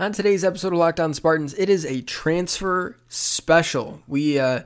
[0.00, 4.00] On today's episode of Locked On Spartans, it is a transfer special.
[4.06, 4.60] We uh,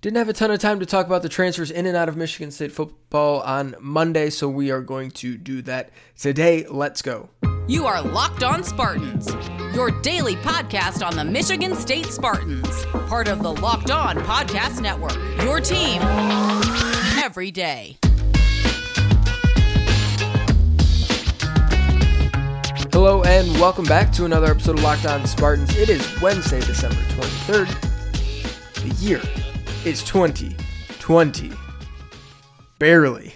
[0.00, 2.16] didn't have a ton of time to talk about the transfers in and out of
[2.16, 6.66] Michigan State football on Monday, so we are going to do that today.
[6.68, 7.28] Let's go.
[7.68, 9.32] You are Locked On Spartans,
[9.72, 15.14] your daily podcast on the Michigan State Spartans, part of the Locked On Podcast Network.
[15.44, 16.02] Your team
[17.22, 17.98] every day.
[22.92, 25.74] Hello and welcome back to another episode of Locked On Spartans.
[25.78, 28.74] It is Wednesday, December 23rd.
[28.74, 29.22] The year
[29.86, 31.52] is 2020.
[32.78, 33.32] Barely.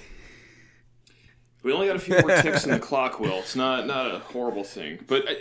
[1.62, 3.38] We only got a few more ticks in the clock, Will.
[3.38, 4.98] It's not not a horrible thing.
[5.06, 5.32] But uh,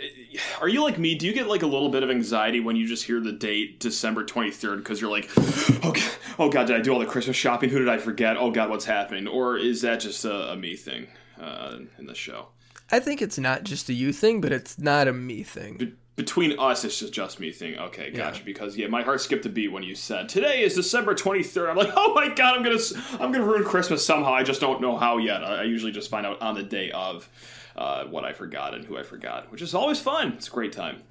[0.62, 1.14] are you like me?
[1.14, 3.80] Do you get like a little bit of anxiety when you just hear the date
[3.80, 7.36] December 23rd because you're like, oh god, oh god, did I do all the Christmas
[7.36, 7.68] shopping?
[7.68, 8.38] Who did I forget?
[8.38, 9.28] Oh god, what's happening?
[9.28, 11.08] Or is that just a, a me thing
[11.38, 12.48] uh, in the show?
[12.90, 15.76] I think it's not just a you thing, but it's not a me thing.
[15.76, 17.78] Be- between us, it's just just me thing.
[17.78, 18.38] Okay, gotcha.
[18.38, 18.44] Yeah.
[18.44, 21.68] Because yeah, my heart skipped a beat when you said today is December twenty third.
[21.68, 22.78] I'm like, oh my god, I'm gonna
[23.20, 24.32] I'm gonna ruin Christmas somehow.
[24.32, 25.44] I just don't know how yet.
[25.44, 27.28] I, I usually just find out on the day of
[27.76, 30.32] uh, what I forgot and who I forgot, which is always fun.
[30.32, 31.02] It's a great time.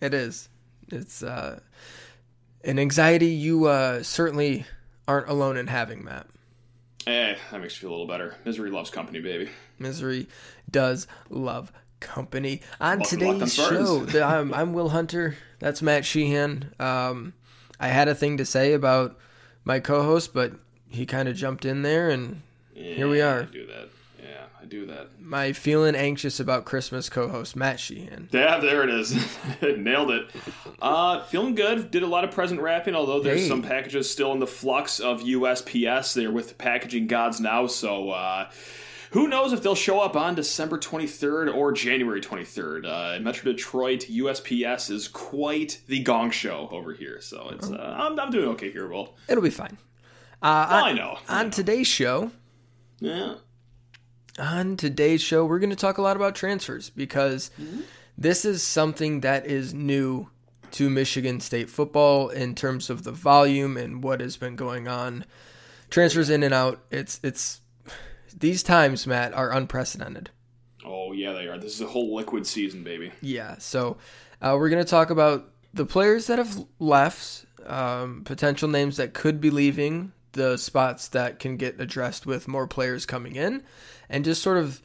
[0.00, 0.48] It is.
[0.88, 1.60] It's uh,
[2.64, 4.66] an anxiety you uh, certainly
[5.06, 6.26] aren't alone in having, Matt.
[7.06, 8.34] Eh, that makes you feel a little better.
[8.44, 9.50] Misery loves company, baby.
[9.80, 10.28] Misery
[10.70, 12.60] does love company.
[12.80, 15.36] On Welcome today's show, the, I'm, I'm, Will Hunter.
[15.58, 16.72] That's Matt Sheehan.
[16.78, 17.34] Um,
[17.80, 19.18] I had a thing to say about
[19.64, 20.52] my co-host, but
[20.88, 22.42] he kind of jumped in there, and
[22.74, 23.42] yeah, here we are.
[23.42, 23.88] I do that.
[24.22, 25.20] Yeah, I do that.
[25.20, 28.28] My feeling anxious about Christmas co-host Matt Sheehan.
[28.32, 29.14] Yeah, there it is.
[29.62, 30.30] Nailed it.
[30.80, 31.90] Uh, feeling good.
[31.90, 33.48] Did a lot of present wrapping, although there's hey.
[33.48, 36.14] some packages still in the flux of USPS.
[36.14, 38.10] They're with packaging gods now, so.
[38.10, 38.50] Uh,
[39.10, 42.86] who knows if they'll show up on December 23rd or January 23rd?
[42.86, 48.18] Uh, Metro Detroit USPS is quite the gong show over here, so it's uh, I'm,
[48.18, 49.16] I'm doing okay here, Will.
[49.28, 49.78] It'll be fine.
[50.42, 51.18] Uh, well, on, I know.
[51.28, 51.50] I on know.
[51.50, 52.30] today's show,
[53.00, 53.36] yeah.
[54.38, 57.80] On today's show, we're going to talk a lot about transfers because mm-hmm.
[58.16, 60.28] this is something that is new
[60.72, 65.24] to Michigan State football in terms of the volume and what has been going on.
[65.90, 66.80] Transfers in and out.
[66.90, 67.62] It's it's
[68.36, 70.30] these times, Matt, are unprecedented.
[70.84, 71.58] Oh yeah, they are.
[71.58, 73.12] This is a whole liquid season, baby.
[73.20, 73.56] Yeah.
[73.58, 73.98] So
[74.40, 79.40] uh, we're gonna talk about the players that have left, um, potential names that could
[79.40, 83.62] be leaving, the spots that can get addressed with more players coming in,
[84.08, 84.82] and just sort of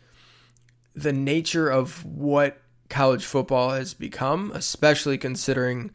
[0.96, 5.92] the nature of what college football has become, especially considering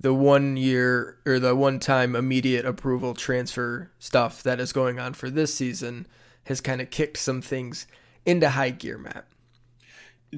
[0.00, 5.12] the one year or the one time immediate approval transfer stuff that is going on
[5.12, 6.06] for this season
[6.48, 7.86] has kind of kicked some things
[8.24, 9.26] into high gear, Matt.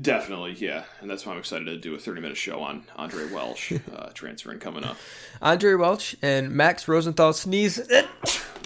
[0.00, 3.32] Definitely, yeah, and that's why I'm excited to do a 30 minute show on Andre
[3.32, 4.96] Welch uh, transferring coming up.
[5.40, 7.80] Andre Welch and Max Rosenthal sneeze.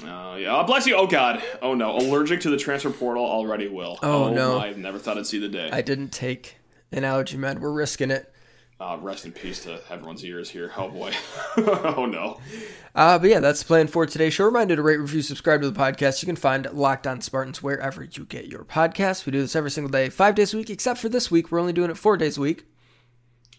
[0.04, 0.96] Oh yeah, oh, bless you.
[0.96, 1.42] Oh god.
[1.62, 3.68] Oh no, allergic to the transfer portal already.
[3.68, 3.98] Will.
[4.02, 5.70] Oh, oh no, I never thought I'd see the day.
[5.70, 6.56] I didn't take
[6.92, 7.60] an allergy med.
[7.60, 8.33] We're risking it.
[8.80, 10.72] Uh, rest in peace to everyone's ears here.
[10.76, 11.12] Oh boy.
[11.56, 12.40] oh no.
[12.94, 14.44] Uh, but yeah, that's the plan for today's show.
[14.44, 16.22] Reminder to rate, review, subscribe to the podcast.
[16.22, 19.26] You can find Locked On Spartans wherever you get your podcasts.
[19.26, 21.52] We do this every single day, five days a week, except for this week.
[21.52, 22.64] We're only doing it four days a week.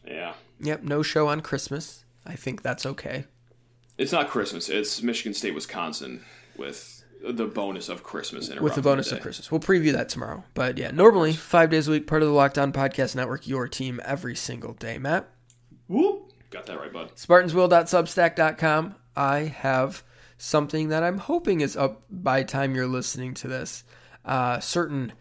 [0.06, 0.34] Yeah.
[0.60, 2.04] Yep, no show on Christmas.
[2.26, 3.26] I think that's okay.
[3.98, 4.68] It's not Christmas.
[4.68, 6.24] It's Michigan State, Wisconsin
[6.58, 6.95] with
[7.32, 8.50] the bonus of Christmas.
[8.50, 9.52] With the bonus the of Christmas.
[9.52, 10.44] We'll preview that tomorrow.
[10.54, 13.68] But yeah, normally five days a week, part of the Locked On Podcast Network, your
[13.68, 14.98] team every single day.
[14.98, 15.30] Matt?
[15.88, 16.32] Whoop.
[16.50, 17.16] Got that right, bud.
[17.16, 18.96] SpartansWill.substack.com.
[19.16, 20.04] I have
[20.38, 23.84] something that I'm hoping is up by time you're listening to this.
[24.24, 25.14] Uh, certain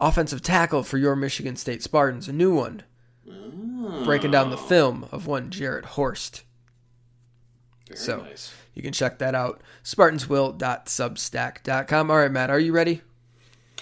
[0.00, 2.82] offensive tackle for your Michigan State Spartans, a new one.
[3.30, 4.04] Oh.
[4.04, 6.44] Breaking down the film of one Jarrett Horst.
[7.86, 8.52] Very so nice.
[8.78, 9.60] You can check that out.
[9.82, 12.10] SpartansWill.substack.com.
[12.12, 13.02] All right, Matt, are you ready?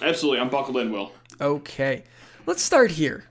[0.01, 0.41] Absolutely.
[0.41, 1.12] I'm buckled in, Will.
[1.39, 2.05] Okay.
[2.47, 3.25] Let's start here.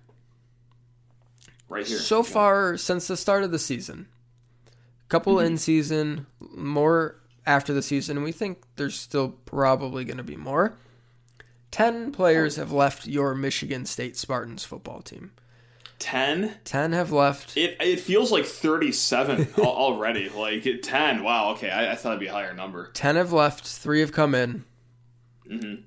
[1.68, 1.98] Right here.
[1.98, 4.06] So far, since the start of the season,
[4.68, 5.48] a couple mm-hmm.
[5.48, 7.16] in season, more
[7.48, 10.78] after the season, we think there's still probably going to be more.
[11.72, 15.32] 10 players have left your Michigan State Spartans football team.
[16.00, 17.56] 10 10 have left.
[17.58, 20.30] It it feels like 37 already.
[20.30, 21.70] Like 10 wow okay.
[21.70, 22.92] I, I, thought it'd be a higher number.
[22.94, 23.66] 10 have left.
[23.66, 24.66] Three have come in.
[25.50, 25.84] Mm-hmm.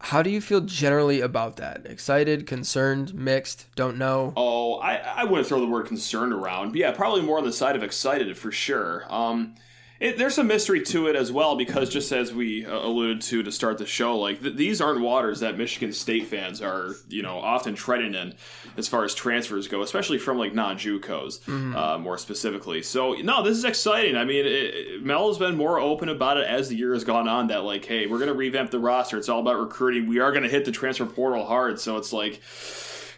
[0.00, 1.84] how do you feel generally about that?
[1.86, 4.32] Excited concerned mixed don't know?
[4.36, 7.52] Oh i i wouldn't throw the word concerned around but yeah probably more on the
[7.52, 9.04] side of excited for sure.
[9.08, 9.54] Um
[10.02, 13.44] it, there's some mystery to it as well because just as we uh, alluded to
[13.44, 17.22] to start the show, like th- these aren't waters that Michigan State fans are you
[17.22, 18.34] know often treading in
[18.76, 21.76] as far as transfers go, especially from like non JUCOs mm-hmm.
[21.76, 22.82] uh, more specifically.
[22.82, 24.16] So no, this is exciting.
[24.16, 27.28] I mean, it, Mel has been more open about it as the year has gone
[27.28, 27.46] on.
[27.46, 29.18] That like, hey, we're going to revamp the roster.
[29.18, 30.08] It's all about recruiting.
[30.08, 31.78] We are going to hit the transfer portal hard.
[31.78, 32.42] So it's like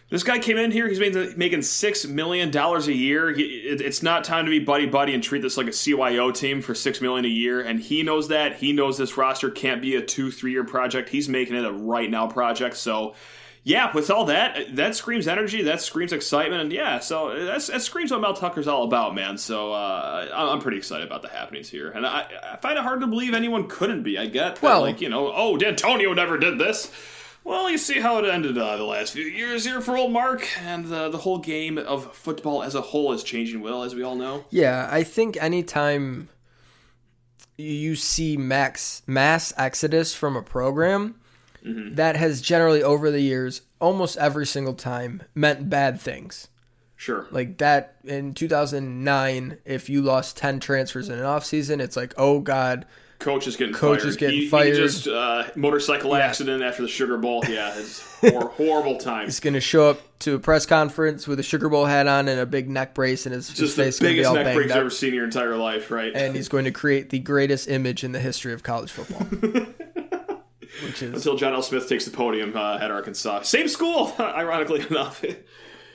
[0.09, 0.87] this guy came in here.
[0.87, 0.99] He's
[1.35, 3.33] making six million dollars a year.
[3.35, 6.75] It's not time to be buddy buddy and treat this like a CYO team for
[6.75, 7.61] six million a year.
[7.61, 8.57] And he knows that.
[8.57, 11.09] He knows this roster can't be a two three year project.
[11.09, 12.77] He's making it a right now project.
[12.77, 13.15] So,
[13.63, 15.63] yeah, with all that, that screams energy.
[15.63, 16.61] That screams excitement.
[16.61, 19.39] And yeah, so that's, that screams what Mel Tucker's all about, man.
[19.39, 21.89] So uh, I'm pretty excited about the happenings here.
[21.89, 24.19] And I, I, find it hard to believe anyone couldn't be.
[24.19, 26.91] I get that, well, like you know, oh, D'Antonio never did this.
[27.45, 30.47] Well, you see how it ended uh, the last few years here for old Mark,
[30.59, 34.01] and uh, the whole game of football as a whole is changing, Will, as we
[34.01, 34.45] all know.
[34.49, 36.29] Yeah, I think anytime
[37.55, 41.19] you see max mass exodus from a program,
[41.63, 41.93] mm-hmm.
[41.93, 46.47] that has generally over the years, almost every single time, meant bad things.
[46.95, 47.27] Sure.
[47.29, 52.39] Like that in 2009, if you lost 10 transfers in an offseason, it's like, oh
[52.39, 52.87] God,
[53.19, 54.09] coach is getting coach fired.
[54.09, 54.75] is getting he, fired.
[54.75, 56.25] He just uh, motorcycle yeah.
[56.25, 57.43] accident after the Sugar Bowl.
[57.47, 59.25] Yeah, it's hor- horrible time.
[59.25, 62.27] He's going to show up to a press conference with a Sugar Bowl hat on
[62.27, 64.75] and a big neck brace, and his, just his face the biggest neck brace you've
[64.77, 66.13] ever seen in your entire life, right?
[66.15, 69.25] And he's going to create the greatest image in the history of college football.
[70.83, 71.61] Which is until John L.
[71.61, 75.23] Smith takes the podium uh, at Arkansas, same school, ironically enough.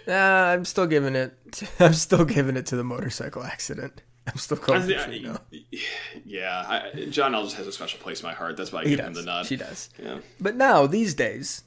[0.08, 1.34] Uh, I'm still giving it.
[1.78, 4.00] I'm still giving it to the motorcycle accident.
[4.30, 5.38] I'm still calling him
[6.24, 8.56] Yeah, I, John L just has a special place in my heart.
[8.56, 9.08] That's why I he give does.
[9.08, 9.46] him the nod.
[9.46, 9.90] She does.
[10.02, 10.18] Yeah.
[10.40, 11.64] But now these days,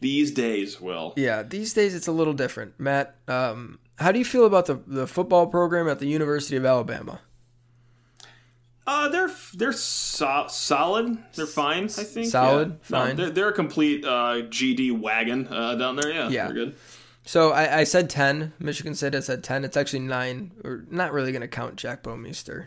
[0.00, 1.12] these days, Will.
[1.16, 2.78] Yeah, these days it's a little different.
[2.78, 6.64] Matt, um, how do you feel about the the football program at the University of
[6.64, 7.20] Alabama?
[8.86, 11.18] Uh, they're they're so- solid.
[11.34, 11.84] They're fine.
[11.84, 12.70] I think solid.
[12.70, 12.76] Yeah.
[12.82, 13.08] Fine.
[13.10, 16.10] No, they're, they're a complete uh, GD wagon uh, down there.
[16.10, 16.76] Yeah, yeah, they're good.
[17.30, 18.54] So I, I said 10.
[18.58, 19.64] Michigan State has said 10.
[19.64, 20.50] It's actually 9.
[20.64, 22.66] We're not really going to count Jack Bouwmeester.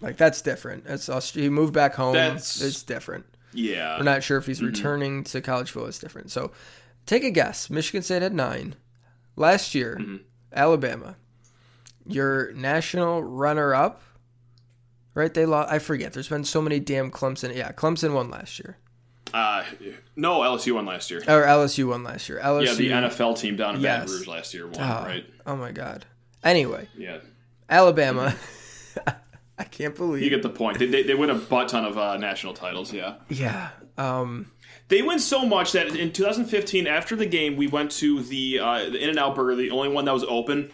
[0.00, 0.84] Like, that's different.
[0.86, 2.14] It's He moved back home.
[2.14, 3.26] That's, it's different.
[3.52, 3.98] Yeah.
[3.98, 4.68] We're not sure if he's mm-hmm.
[4.68, 5.90] returning to college football.
[5.90, 6.30] It's different.
[6.30, 6.52] So
[7.04, 7.68] take a guess.
[7.68, 8.76] Michigan State had 9.
[9.36, 10.16] Last year, mm-hmm.
[10.54, 11.16] Alabama.
[12.06, 14.00] Your national runner up,
[15.12, 15.34] right?
[15.34, 15.70] They lost.
[15.70, 16.14] I forget.
[16.14, 17.54] There's been so many damn Clemson.
[17.54, 18.78] Yeah, Clemson won last year.
[19.32, 19.64] Uh,
[20.16, 21.20] no, LSU won last year.
[21.20, 22.40] Or LSU won last year.
[22.42, 24.00] LSU, yeah, the NFL team down in yes.
[24.00, 25.24] Baton Rouge last year won, oh, right?
[25.46, 26.04] Oh my god.
[26.44, 26.88] Anyway.
[26.96, 27.18] Yeah.
[27.68, 28.36] Alabama.
[29.58, 30.78] I can't believe you get the point.
[30.78, 32.92] They, they, they win a butt ton of uh, national titles.
[32.92, 33.16] Yeah.
[33.28, 33.70] Yeah.
[33.96, 34.50] Um,
[34.88, 38.90] they win so much that in 2015, after the game, we went to the, uh,
[38.90, 40.70] the In and Out Burger, the only one that was open,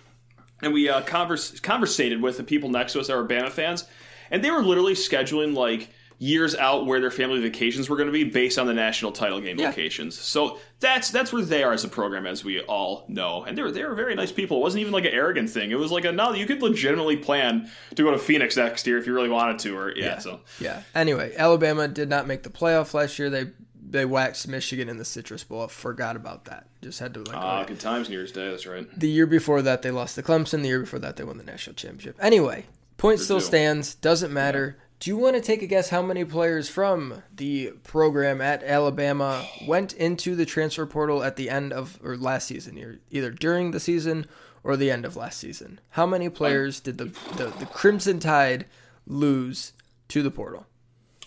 [0.62, 3.84] and we uh, converse, conversated with the people next to us that were Bama fans,
[4.30, 8.12] and they were literally scheduling like years out where their family vacations were going to
[8.12, 9.68] be based on the national title game yeah.
[9.68, 10.18] locations.
[10.18, 13.44] So that's that's where they are as a program, as we all know.
[13.44, 14.58] And they were they were very nice people.
[14.58, 15.70] It wasn't even like an arrogant thing.
[15.70, 18.98] It was like a no, you could legitimately plan to go to Phoenix next year
[18.98, 19.76] if you really wanted to.
[19.76, 20.18] Or yeah, yeah.
[20.18, 20.82] so yeah.
[20.94, 23.30] Anyway, Alabama did not make the playoff last year.
[23.30, 23.46] They
[23.90, 25.64] they waxed Michigan in the Citrus Bowl.
[25.64, 26.66] I forgot about that.
[26.82, 27.36] Just had to like.
[27.36, 28.50] Ah, uh, good times, New Year's Day.
[28.50, 28.86] That's right.
[28.98, 30.62] The year before that, they lost to Clemson.
[30.62, 32.16] The year before that, they won the national championship.
[32.20, 32.66] Anyway,
[32.96, 33.94] point still stands.
[33.94, 34.76] Doesn't matter.
[34.78, 34.84] Yeah.
[35.00, 39.46] Do you want to take a guess how many players from the program at Alabama
[39.66, 43.78] went into the transfer portal at the end of or last season, either during the
[43.78, 44.26] season
[44.64, 45.78] or the end of last season?
[45.90, 48.66] How many players did the the, the Crimson Tide
[49.06, 49.72] lose
[50.08, 50.66] to the portal?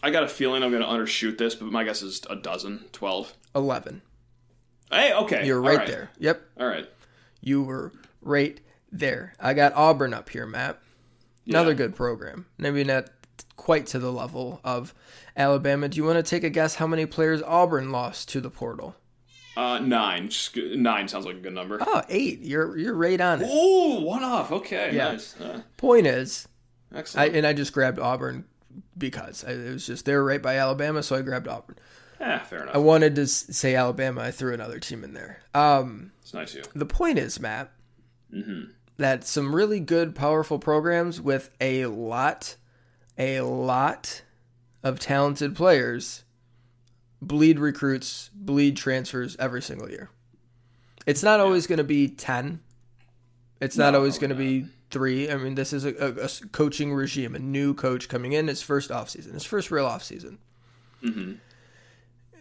[0.04, 2.86] I got a feeling I'm going to undershoot this, but my guess is a dozen,
[2.92, 4.02] twelve, eleven.
[4.92, 5.88] Hey, okay, you're right, right.
[5.88, 6.12] there.
[6.20, 6.42] Yep.
[6.60, 6.90] All right.
[7.40, 8.60] You were right
[8.92, 9.34] there.
[9.40, 10.80] I got Auburn up here, Matt.
[11.48, 11.78] Another yeah.
[11.78, 12.48] good program.
[12.58, 13.10] Maybe not
[13.56, 14.94] quite to the level of
[15.36, 15.88] Alabama.
[15.90, 18.96] Do you want to take a guess how many players Auburn lost to the portal?
[19.58, 20.30] Uh, nine.
[20.30, 21.78] Just, nine sounds like a good number.
[21.82, 22.42] Oh, eight.
[22.42, 23.50] You're you're right on it.
[23.52, 24.52] Oh, one off.
[24.52, 25.12] Okay, yeah.
[25.12, 25.40] nice.
[25.40, 26.48] Uh, Point is,
[26.96, 27.34] excellent.
[27.34, 28.46] I, and I just grabbed Auburn
[28.98, 31.78] because I, it was just they were right by Alabama, so I grabbed Auburn.
[32.20, 32.76] Yeah, fair enough.
[32.76, 34.22] I wanted to say Alabama.
[34.22, 35.42] I threw another team in there.
[35.54, 36.64] Um, it's nice you.
[36.76, 37.72] The point is, Matt,
[38.32, 38.72] mm-hmm.
[38.98, 42.56] that some really good, powerful programs with a lot
[43.18, 44.22] a lot
[44.84, 46.24] of talented players
[47.22, 50.10] bleed recruits, bleed transfers every single year.
[51.06, 52.60] It's not always going to be 10.
[53.60, 55.30] It's not no, always going to be three.
[55.30, 58.62] I mean, this is a, a, a, coaching regime, a new coach coming in, his
[58.62, 60.38] first offseason, his first real offseason.
[61.04, 61.34] Mm-hmm.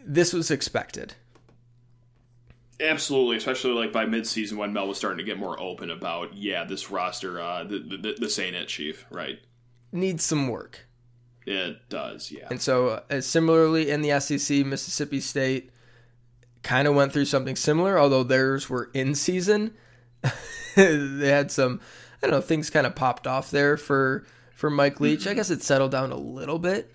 [0.05, 1.15] This was expected.
[2.81, 6.65] Absolutely, especially like by midseason when Mel was starting to get more open about, yeah,
[6.65, 9.39] this roster, uh, the, the, this ain't it, Chief, right?
[9.93, 10.87] Needs some work.
[11.47, 12.47] It does, yeah.
[12.51, 15.71] And so, uh, similarly in the SEC, Mississippi State
[16.63, 19.75] kind of went through something similar, although theirs were in season.
[20.77, 21.81] they had some,
[22.23, 25.27] I don't know, things kind of popped off there for for Mike Leach.
[25.27, 26.93] I guess it settled down a little bit.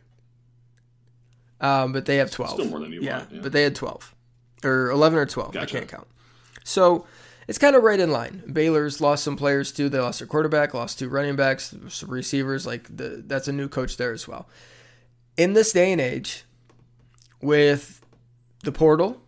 [1.59, 2.51] Um, but they have 12.
[2.51, 3.39] Still more than you yeah, want, yeah.
[3.41, 4.13] but they had 12
[4.63, 5.57] or 11 or 12.
[5.57, 6.07] I can't count.
[6.63, 7.07] So
[7.47, 8.43] it's kind of right in line.
[8.51, 9.89] Baylor's lost some players too.
[9.89, 12.65] They lost their quarterback, lost two running backs, some receivers.
[12.65, 14.47] Like the, that's a new coach there as well.
[15.37, 16.45] In this day and age,
[17.41, 18.01] with
[18.63, 19.21] the portal,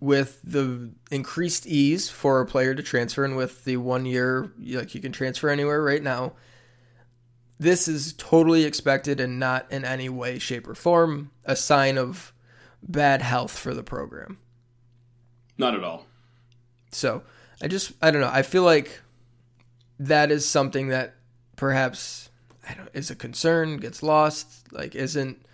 [0.00, 4.94] with the increased ease for a player to transfer, and with the one year, like
[4.94, 6.32] you can transfer anywhere right now,
[7.58, 12.32] this is totally expected and not in any way, shape, or form a sign of
[12.82, 14.38] bad health for the program.
[15.58, 16.06] Not at all.
[16.90, 17.22] So
[17.62, 18.30] I just I don't know.
[18.32, 19.00] I feel like
[19.98, 21.14] that is something that
[21.56, 22.30] perhaps
[22.68, 25.44] I don't is a concern, gets lost, like isn't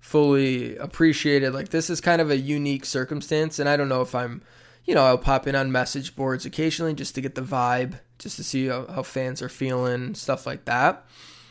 [0.00, 1.52] fully appreciated.
[1.52, 4.42] Like this is kind of a unique circumstance, and I don't know if I'm,
[4.84, 8.36] you know, I'll pop in on message boards occasionally just to get the vibe, just
[8.36, 11.04] to see how, how fans are feeling, stuff like that.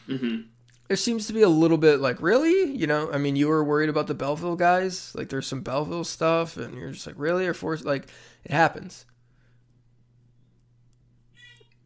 [0.08, 0.42] Mm-hmm.
[0.88, 2.72] There seems to be a little bit like, really?
[2.72, 5.14] You know, I mean, you were worried about the Belleville guys.
[5.16, 7.48] Like, there's some Belleville stuff, and you're just like, really?
[7.48, 7.84] Or force?
[7.84, 8.08] Like,
[8.44, 9.06] it happens.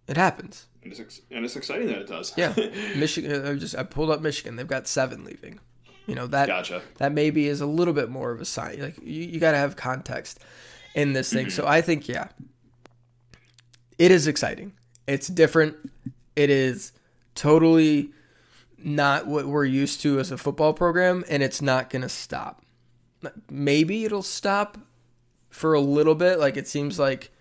[0.09, 0.65] It happens.
[0.81, 2.33] And it's, ex- and it's exciting that it does.
[2.35, 2.53] Yeah,
[2.95, 3.45] Michigan.
[3.45, 4.55] Uh, I just I pulled up Michigan.
[4.55, 5.59] They've got seven leaving.
[6.07, 6.81] You know that Gotcha.
[6.97, 8.81] that maybe is a little bit more of a sign.
[8.81, 10.39] Like you, you got to have context
[10.95, 11.47] in this thing.
[11.47, 11.61] Mm-hmm.
[11.61, 12.29] So I think yeah,
[13.99, 14.73] it is exciting.
[15.07, 15.75] It's different.
[16.35, 16.93] It is
[17.35, 18.11] totally
[18.77, 22.63] not what we're used to as a football program, and it's not going to stop.
[23.49, 24.77] Maybe it'll stop
[25.49, 26.39] for a little bit.
[26.39, 27.31] Like it seems like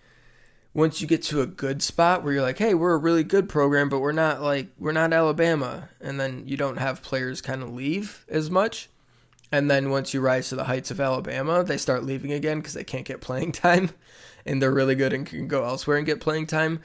[0.79, 3.49] once you get to a good spot where you're like, hey, we're a really good
[3.49, 7.61] program, but we're not like we're not Alabama, and then you don't have players kind
[7.61, 8.89] of leave as much.
[9.51, 12.75] And then once you rise to the heights of Alabama, they start leaving again because
[12.75, 13.91] they can't get playing time,
[14.45, 16.79] and they're really good and can go elsewhere and get playing time.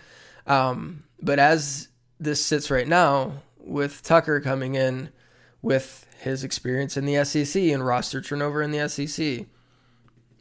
[0.47, 5.11] Um, but as this sits right now, with Tucker coming in
[5.63, 9.47] with his experience in the SEC and roster turnover in the SEC,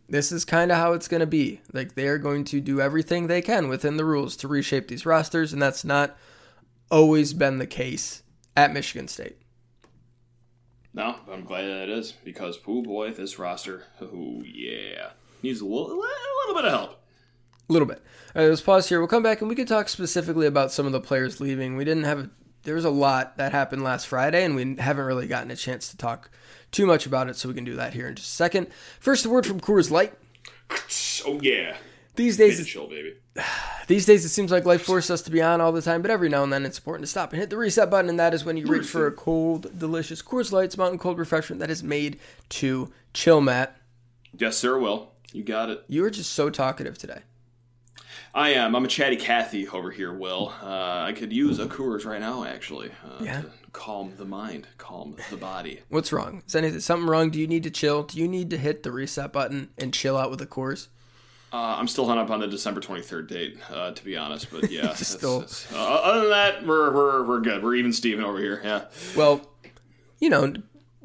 [0.10, 1.62] this is kind of how it's going to be.
[1.72, 5.05] Like they are going to do everything they can within the rules to reshape these
[5.05, 6.17] rosters, and that's not
[6.91, 8.24] always been the case
[8.55, 9.38] at Michigan State.
[10.93, 15.65] No, I'm glad that it is because, oh boy, this roster, oh yeah, needs a
[15.65, 17.00] little, a little bit of help.
[17.69, 18.03] A little bit.
[18.36, 19.00] All right, let's pause here.
[19.00, 21.75] We'll come back and we can talk specifically about some of the players leaving.
[21.75, 22.29] We didn't have a,
[22.63, 25.89] there was a lot that happened last Friday, and we haven't really gotten a chance
[25.89, 26.29] to talk
[26.72, 28.67] too much about it, so we can do that here in just a second.
[29.00, 30.13] First, a word from Coors Light.
[31.25, 31.77] Oh yeah,
[32.15, 33.15] These days, it's chill, baby.
[33.88, 36.12] These days, it seems like life forces us to be on all the time, but
[36.12, 38.34] every now and then it's important to stop and hit the reset button, and that
[38.34, 41.82] is when you reach for a cold, delicious Coors Light's mountain cold refreshment that is
[41.84, 43.77] made to chill, Matt.
[44.38, 44.77] Yes, sir.
[44.77, 45.84] Will you got it?
[45.88, 47.20] You are just so talkative today.
[48.35, 48.75] I am.
[48.75, 50.51] I'm a chatty Cathy over here, Will.
[50.61, 52.89] Uh, I could use a Coors right now, actually.
[53.05, 53.41] Uh, Yeah.
[53.41, 55.81] To calm the mind, calm the body.
[55.89, 56.41] What's wrong?
[56.47, 57.29] Is anything something wrong?
[57.29, 58.03] Do you need to chill?
[58.03, 60.87] Do you need to hit the reset button and chill out with a Coors?
[61.51, 64.49] Uh, I'm still hung up on the December 23rd date, uh, to be honest.
[64.51, 65.41] But yeah, it's- Still.
[65.41, 67.61] it's- uh, other than that, we're, we're, we're good.
[67.63, 68.59] We're even Steven over here.
[68.63, 68.85] Yeah.
[69.15, 69.41] Well,
[70.19, 70.53] you know,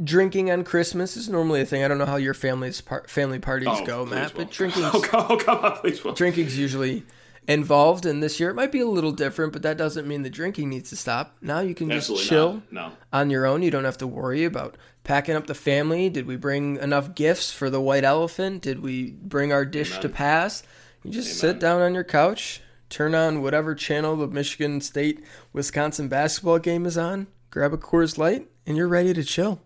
[0.03, 1.85] drinking on Christmas is normally a thing.
[1.85, 4.45] I don't know how your family's par- family parties Oh, go, Matt, Will.
[4.45, 6.15] but drinking Oh, come, oh, come on, please, Will.
[6.15, 7.05] drinking's usually
[7.49, 8.51] involved and this year.
[8.51, 11.37] It might be a little different but that doesn't mean the drinking needs to stop.
[11.43, 12.63] Now you can just chill.
[12.71, 12.93] No.
[13.13, 13.63] on your own.
[13.63, 16.09] You don't have to worry about packing up the family.
[16.09, 18.63] Did we bring enough gifts for the white elephant?
[18.63, 20.63] Did we bring our dish to pass?
[21.03, 26.09] You just sit down on your couch turn on whatever channel the michigan state wisconsin
[26.09, 29.61] basketball game is on grab a coors light and you're ready to chill.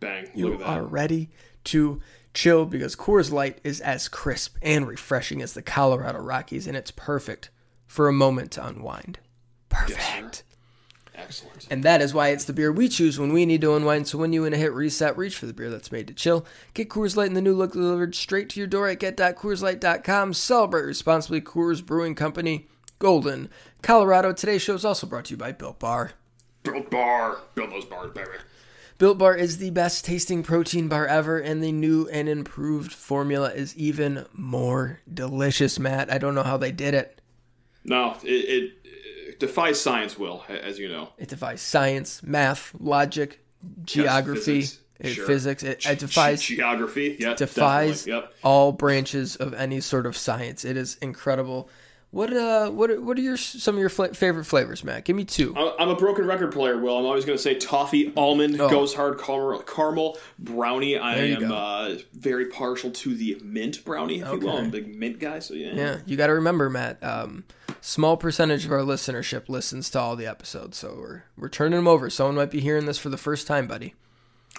[0.00, 0.24] Bang.
[0.26, 0.66] Look you at that.
[0.66, 1.30] are ready
[1.64, 2.00] to
[2.38, 6.92] chill because Coors Light is as crisp and refreshing as the Colorado Rockies, and it's
[6.92, 7.50] perfect
[7.88, 9.18] for a moment to unwind.
[9.68, 10.44] Perfect.
[11.14, 11.66] Excellent.
[11.68, 14.06] and that is why it's the beer we choose when we need to unwind.
[14.06, 16.46] So when you want to hit reset, reach for the beer that's made to chill.
[16.74, 20.32] Get Coors Light in the new look delivered straight to your door at get.coorslight.com.
[20.32, 21.40] Celebrate responsibly.
[21.40, 22.68] Coors Brewing Company,
[23.00, 23.50] Golden,
[23.82, 24.32] Colorado.
[24.32, 26.12] Today's show is also brought to you by Built Bar.
[26.62, 27.38] Build bar.
[27.56, 28.30] Build those bars, baby.
[28.98, 33.52] Built Bar is the best tasting protein bar ever, and the new and improved formula
[33.52, 36.12] is even more delicious, Matt.
[36.12, 37.20] I don't know how they did it.
[37.84, 41.10] No, it, it, it defies science, Will, as you know.
[41.16, 43.40] It defies science, math, logic,
[43.84, 45.26] geography, physics, it- sure.
[45.26, 45.62] physics.
[45.62, 47.16] It, it defies Ge- geography.
[47.20, 48.04] Yeah, defies.
[48.04, 48.34] Yep.
[48.42, 50.64] all branches of any sort of science.
[50.64, 51.70] It is incredible.
[52.10, 55.04] What uh, what are, what are your some of your fla- favorite flavors, Matt?
[55.04, 55.54] Give me two.
[55.56, 56.96] I'm a broken record player, Will.
[56.96, 58.70] I'm always going to say toffee, almond, Oh.
[58.70, 60.96] goes hard, caramel, caramel brownie.
[60.96, 64.56] I am uh, very partial to the mint brownie, if you will.
[64.56, 65.74] I'm a big mint guy, so yeah.
[65.74, 67.02] Yeah, you got to remember, Matt.
[67.04, 67.44] Um,
[67.82, 71.86] small percentage of our listenership listens to all the episodes, so we're we're turning them
[71.88, 72.08] over.
[72.08, 73.94] Someone might be hearing this for the first time, buddy.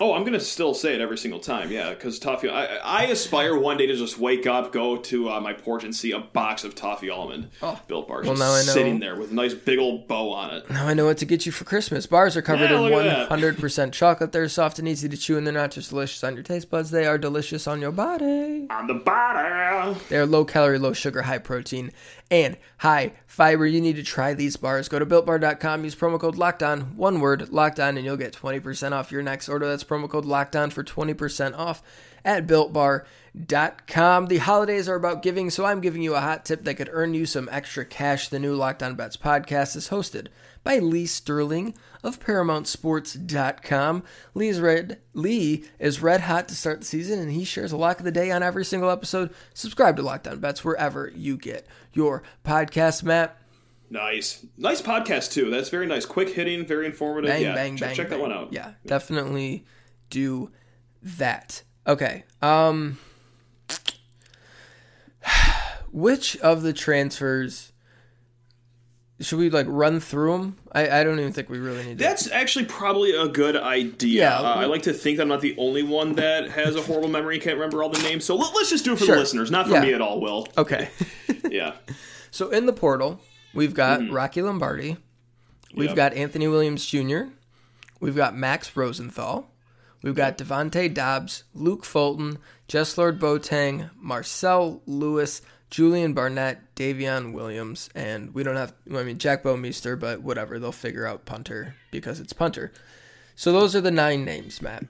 [0.01, 1.89] Oh, I'm gonna still say it every single time, yeah.
[1.89, 5.51] Because toffee, I, I aspire one day to just wake up, go to uh, my
[5.51, 7.49] porch, and see a box of toffee almond
[7.89, 8.29] built bars Oh.
[8.29, 10.69] Well, now I know- sitting there with a nice big old bow on it.
[10.69, 12.05] Now I know what to get you for Christmas.
[12.05, 13.37] Bars are covered Yeah, in look at that.
[13.39, 14.31] 100% chocolate.
[14.31, 16.91] They're soft and easy to chew, and they're not just delicious on your taste buds.
[16.91, 18.67] They are delicious on your body.
[18.69, 19.97] On the bottom.
[20.07, 21.91] They are low calorie, low sugar, high protein,
[22.31, 23.65] and high fiber.
[23.65, 24.89] You need to try these bars.
[24.89, 28.91] Go to builtbar.com, use promo code LOCKEDON, one word, locked on, and you'll get 20%
[28.91, 29.67] off your next order.
[29.67, 31.81] That's promo code LOCKEDON for 20% off
[32.23, 34.27] at builtbar.com.
[34.27, 37.13] The holidays are about giving, so I'm giving you a hot tip that could earn
[37.13, 38.29] you some extra cash.
[38.29, 40.27] The new Locked On Bets podcast is hosted
[40.63, 41.73] by Lee Sterling
[42.03, 44.03] of ParamountSports.com.
[44.33, 47.99] Lee's red Lee is red hot to start the season, and he shares a lock
[47.99, 49.33] of the day on every single episode.
[49.53, 53.37] Subscribe to Locked On Bets wherever you get your podcast, Matt.
[53.89, 55.49] Nice, nice podcast too.
[55.49, 57.29] That's very nice, quick hitting, very informative.
[57.29, 57.95] Bang, yeah, bang, check, bang.
[57.95, 58.21] check that bang.
[58.21, 58.53] one out.
[58.53, 59.65] Yeah, definitely
[60.09, 60.51] do
[61.01, 61.63] that.
[61.87, 62.23] Okay.
[62.41, 62.99] Um,
[65.91, 67.71] which of the transfers
[69.21, 70.57] should we like run through them?
[70.71, 72.03] I, I don't even think we really need to.
[72.03, 74.21] That's actually probably a good idea.
[74.21, 76.81] Yeah, uh, we- I like to think I'm not the only one that has a
[76.81, 78.23] horrible memory, can't remember all the names.
[78.25, 79.15] So let, us just do it for Sure.
[79.15, 79.81] the listeners, not for Yeah.
[79.81, 80.19] me at all.
[80.21, 80.47] Will.
[80.57, 80.89] okay.
[81.49, 81.73] Yeah.
[82.31, 83.19] So in the portal,
[83.55, 84.97] we've got Rocky Lombardi,
[85.73, 85.95] we've Yep.
[85.95, 87.21] got Anthony Williams Jr.,
[87.99, 89.49] we've got Max Rosenthal,
[90.03, 97.89] we've got Devontae Dobbs, Luke Fulton, Jess Lord Boateng, Marcel Lewis, Julian Barnett, Davion Williams,
[97.93, 102.19] and we don't have, I mean, Jack Bouwmeester, but whatever, they'll figure out punter because
[102.19, 102.71] it's punter.
[103.35, 104.85] So those are the nine names, Matt.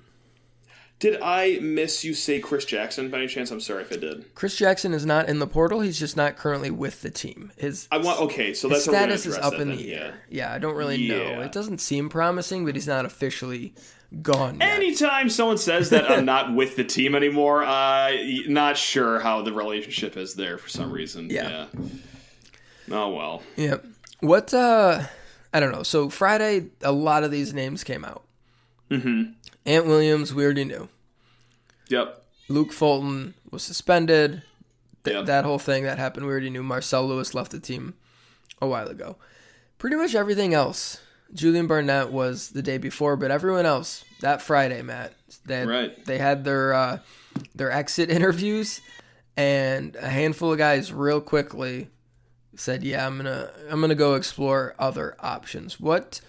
[1.00, 3.52] Did I miss you say Chris Jackson by any chance?
[3.52, 4.36] I'm sorry if I did.
[4.36, 5.80] Chris Jackson is not in the portal.
[5.80, 7.54] He's just not currently with the team.
[7.56, 9.94] His I want okay, so that's how we're gonna status is up in then, the
[9.94, 10.22] air.
[10.30, 11.40] Yeah, I don't really know.
[11.40, 13.74] It doesn't seem promising, but he's not officially
[14.22, 14.70] gone yet.
[14.76, 18.12] Anytime someone says that I'm not with the team anymore, uh,
[18.48, 21.30] not sure how the relationship is there for some reason.
[21.30, 21.68] Yeah.
[21.74, 21.86] Yeah.
[22.92, 23.44] Oh well.
[23.56, 23.86] Yep.
[24.22, 24.54] What?
[24.54, 25.04] uh
[25.54, 25.84] I don't know.
[25.84, 28.24] So Friday, a lot of these names came out.
[28.92, 29.32] Mm-hmm.
[29.66, 30.90] Ant Williams, we already knew.
[31.90, 32.24] Yep.
[32.50, 34.44] Luke Fulton was suspended.
[35.04, 35.26] Th- Yep.
[35.26, 36.62] That whole thing that happened, we already knew.
[36.62, 37.94] Marcel Lewis left the team
[38.62, 39.16] a while ago.
[39.78, 41.00] Pretty much everything else.
[41.34, 45.14] Julian Barnett was the day before, but everyone else that Friday, Matt,
[45.46, 46.06] they Right.
[46.06, 47.00] they had their uh,
[47.56, 48.82] their exit interviews,
[49.38, 51.90] and a handful of guys real quickly
[52.56, 56.20] said, "Yeah, I'm gonna I'm gonna go explore other options." What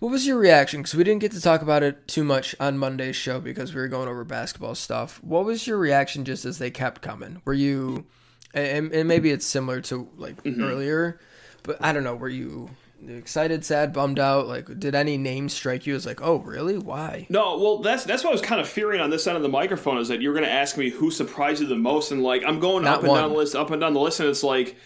[0.00, 0.80] what was your reaction?
[0.82, 3.80] Because we didn't get to talk about it too much on Monday's show because we
[3.80, 5.22] were going over basketball stuff.
[5.22, 7.40] What was your reaction just as they kept coming?
[7.46, 8.04] Were you,
[8.52, 11.20] and, and maybe it's similar to like earlier,
[11.62, 12.16] but I don't know.
[12.16, 12.68] Were you
[13.08, 14.48] excited, sad, bummed out?
[14.48, 16.78] Like, did any name strike you as like, oh, really?
[16.78, 17.26] Why?
[17.28, 19.48] No, well, that's that's what I was kind of fearing on this end of the
[19.48, 22.42] microphone is that you're going to ask me who surprised you the most, and like
[22.46, 24.42] I'm going Not up and down the list, up and down the list, and it's
[24.42, 24.76] like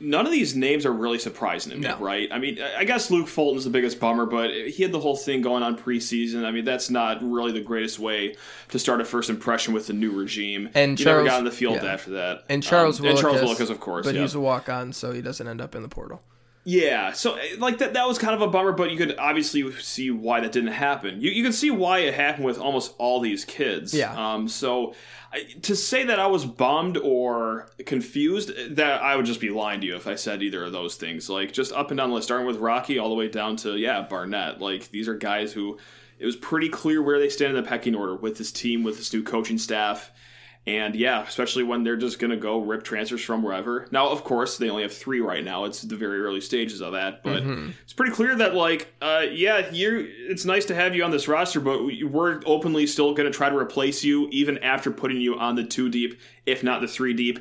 [0.00, 1.98] none of these names are really surprising to me, No.
[1.98, 2.28] right?
[2.32, 5.42] I mean, I guess Luke Fulton's the biggest bummer, but he had the whole thing
[5.42, 6.44] going on preseason.
[6.44, 8.36] I mean, that's not really the greatest way
[8.70, 10.70] to start a first impression with the new regime.
[10.74, 11.92] And you Charles- never got in the field yeah.
[11.92, 12.44] after that.
[12.48, 14.22] And Charles um, and Charles Willikis, of course, but yeah.
[14.22, 16.22] he's a walk on, so he doesn't end up in the portal.
[16.68, 19.70] Yeah, so eh, like that that was kind of a bummer, but you could obviously
[19.74, 21.20] see why that didn't happen.
[21.20, 23.94] You you can see why it happened with almost all these kids.
[23.94, 24.12] Yeah.
[24.16, 24.48] Um.
[24.48, 24.92] So
[25.32, 29.80] I, to say that I was bummed or confused, that I would just be lying
[29.82, 31.30] to you if I said either of those things.
[31.30, 33.76] Like just up and down the list, starting with Rocky all the way down to
[33.76, 34.60] yeah Barnett.
[34.60, 35.78] Like these are guys who
[36.18, 38.96] it was pretty clear where they stand in the pecking order with this team, with
[38.96, 40.10] this new coaching staff.
[40.68, 43.86] And yeah, especially when they're just going to go rip transfers from wherever.
[43.92, 45.64] Now, of course, they only have three right now.
[45.64, 47.44] It's the very early stages of that, but
[47.82, 50.08] it's pretty clear that like, uh, yeah, you.
[50.28, 53.36] It's nice to have you on this roster, but we- we're openly still going to
[53.36, 56.88] try to replace you, even after putting you on the two deep, if not the
[56.88, 57.38] three deep,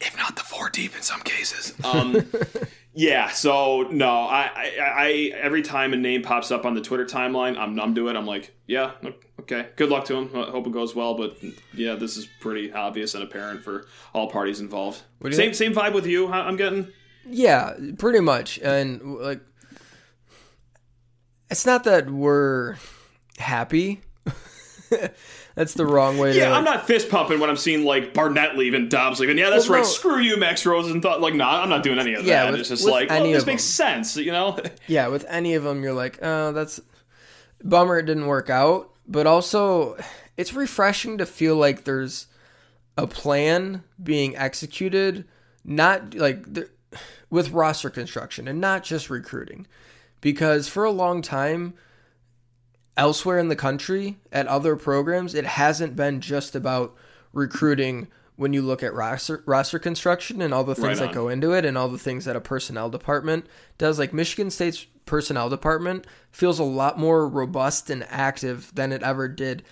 [0.00, 1.74] if not the four deep in some cases.
[1.84, 2.26] Um,
[2.94, 3.30] yeah.
[3.30, 7.58] So no, I, I, I, every time a name pops up on the Twitter timeline,
[7.58, 8.16] I'm numb to it.
[8.16, 8.92] I'm like, yeah,
[9.40, 10.30] okay, good luck to him.
[10.34, 11.14] I hope it goes well.
[11.14, 11.36] But
[11.74, 15.02] yeah, this is pretty obvious and apparent for all parties involved.
[15.30, 16.28] Same, same vibe with you.
[16.28, 16.88] I'm getting.
[17.26, 18.58] Yeah, pretty much.
[18.60, 19.40] And like,
[21.50, 22.76] it's not that we're
[23.38, 24.02] happy
[25.54, 26.36] that's the wrong way.
[26.36, 29.38] Yeah, to, I'm not fist pumping when I'm seeing like Barnett leaving, Dobbs leaving.
[29.38, 29.84] Yeah, that's Well, right.
[29.84, 29.90] no.
[29.90, 31.20] Screw you, Max Rosenthal.
[31.20, 32.50] Like, nah, I'm not doing any of Yeah, that.
[32.52, 34.16] with- it's just like, oh, this makes sense.
[34.16, 34.58] You know?
[34.86, 36.80] Yeah, with any of them, you're like, oh, that's
[37.62, 38.90] bummer it didn't work out.
[39.06, 39.96] But also,
[40.36, 42.26] it's refreshing to feel like there's
[42.96, 45.24] a plan being executed,
[45.64, 46.68] not like the,
[47.30, 49.66] with roster construction and not just recruiting.
[50.20, 51.74] Because for a long time,
[52.96, 56.94] elsewhere in the country at other programs, it hasn't been just about
[57.32, 61.28] recruiting when you look at roster, roster construction and all the things Right that go
[61.28, 63.46] into it and all the things that a personnel department
[63.78, 63.98] does.
[63.98, 69.28] Like Michigan State's personnel department feels a lot more robust and active than it ever
[69.28, 69.62] did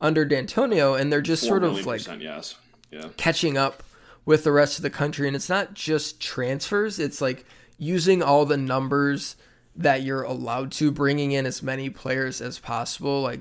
[0.00, 2.56] under D'Antonio, and they're just sort of like yes.
[2.90, 3.08] Yeah.
[3.16, 3.82] catching up
[4.24, 5.26] with the rest of the country.
[5.26, 7.44] And it's not just transfers, it's like
[7.78, 9.36] using all the numbers
[9.78, 13.22] that you're allowed to, bringing in as many players as possible.
[13.22, 13.40] Like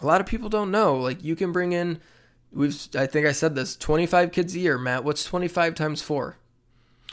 [0.00, 0.96] a lot of people don't know.
[0.96, 2.00] Like you can bring in,
[2.50, 5.04] we've, I think I said this, 25 kids a year, Matt.
[5.04, 6.36] What's 25 times four?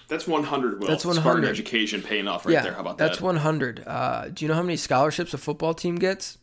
[0.07, 0.87] That's 100, Will.
[0.87, 1.49] That's Spartan 100.
[1.49, 2.73] education paying off right yeah, there.
[2.73, 3.09] How about that?
[3.09, 3.83] that's 100.
[3.85, 6.37] Uh, do you know how many scholarships a football team gets?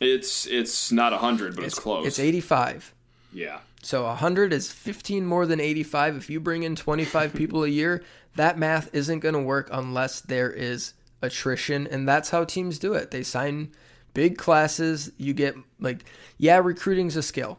[0.00, 2.06] It's it's not 100, but it's, close.
[2.06, 2.92] It's 85.
[3.32, 3.60] Yeah.
[3.82, 6.16] So 100 is 15 more than 85.
[6.16, 8.02] If you bring in 25 people a year,
[8.34, 10.94] that math isn't going to work unless there is
[11.24, 11.86] attrition.
[11.86, 13.10] And that's how teams do it.
[13.10, 13.70] They sign
[14.14, 15.10] big classes.
[15.18, 16.04] You get, like,
[16.38, 17.58] yeah, recruiting's a skill.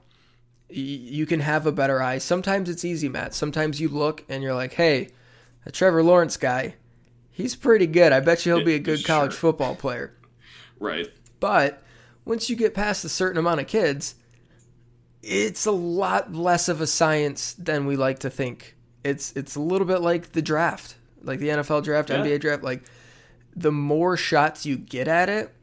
[0.69, 2.17] Y- You can have a better eye.
[2.17, 3.33] Sometimes it's easy, Matt.
[3.33, 5.09] Sometimes you look and you're like, hey,
[5.65, 6.75] a Trevor Lawrence guy,
[7.31, 8.11] he's pretty good.
[8.13, 9.39] I bet you he'll be a good college Sure.
[9.51, 10.13] football player.
[10.79, 11.07] Right.
[11.39, 11.81] But
[12.23, 14.15] once you get past a certain amount of kids,
[15.21, 18.75] it's a lot less of a science than we like to think.
[19.03, 22.17] It's it's a little bit like the draft, like the NFL draft, Yeah.
[22.17, 22.63] NBA draft.
[22.63, 22.83] Like
[23.55, 25.53] the more shots you get at it,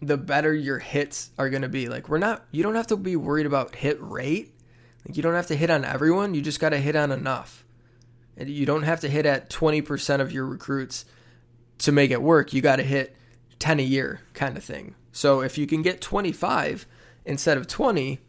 [0.00, 1.88] the better your hits are going to be.
[1.88, 4.52] Like we're not, you don't have to be worried about hit rate.
[5.06, 6.34] Like you don't have to hit on everyone.
[6.34, 7.64] You just got to hit on enough.
[8.36, 11.04] And you don't have to hit at twenty percent of your recruits
[11.78, 12.52] to make it work.
[12.52, 13.16] You got to hit
[13.58, 14.94] 10 a year kind of thing.
[15.12, 16.86] So if you can get 25
[17.24, 18.20] instead of 20,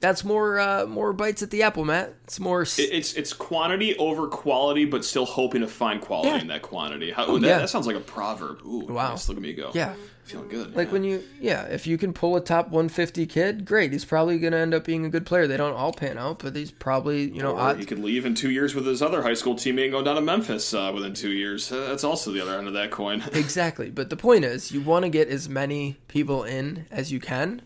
[0.00, 2.14] that's more uh, more bites at the apple, Matt.
[2.24, 6.30] It's more s- It- It's it's quantity over quality, but still hoping to find quality
[6.30, 6.40] Yeah.
[6.40, 7.10] in that quantity.
[7.10, 7.58] How, that, yeah.
[7.58, 8.60] that sounds like a proverb.
[8.66, 9.10] Ooh, Wow.
[9.10, 9.28] nice.
[9.28, 9.70] Look at me go.
[9.74, 9.94] yeah.
[10.24, 10.76] Feeling good.
[10.76, 10.92] Like yeah.
[10.92, 13.92] when you yeah, if you can pull a top 150 kid, great.
[13.92, 15.46] He's probably going to end up being a good player.
[15.46, 18.26] They don't all pan out, but he's probably, you know, Or odd, he could leave
[18.26, 20.92] in two years with his other high school teammate and go down to Memphis uh,
[20.94, 21.72] within two years.
[21.72, 23.22] Uh, that's also the other end of that coin.
[23.32, 23.88] Exactly.
[23.88, 27.62] But the point is, you want to get as many people in as you can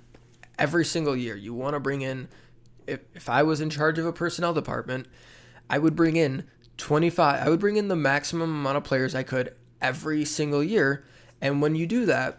[0.58, 1.36] every single year.
[1.36, 2.28] You want to bring in,
[2.86, 5.06] if, if I was in charge of a personnel department,
[5.68, 6.44] I would bring in
[6.78, 11.04] 25, I would bring in the maximum amount of players I could every single year.
[11.40, 12.38] And when you do that,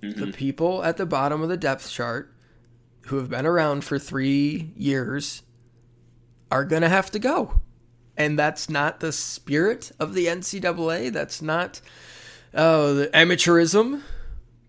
[0.00, 0.30] the mm-hmm.
[0.32, 2.34] people at the bottom of the depth chart
[3.06, 5.42] who have been around for three years
[6.50, 7.60] are going to have to go.
[8.16, 11.12] And that's not the spirit of the NCAA.
[11.12, 11.80] That's not
[12.52, 14.02] oh the amateurism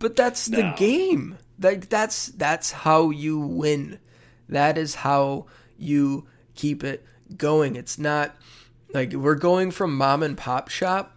[0.02, 4.00] but that's the game like that's that's how you win
[4.50, 5.46] that is how
[5.78, 7.06] you keep it
[7.38, 8.36] going it's not
[8.94, 11.16] like we're going from mom and pop shop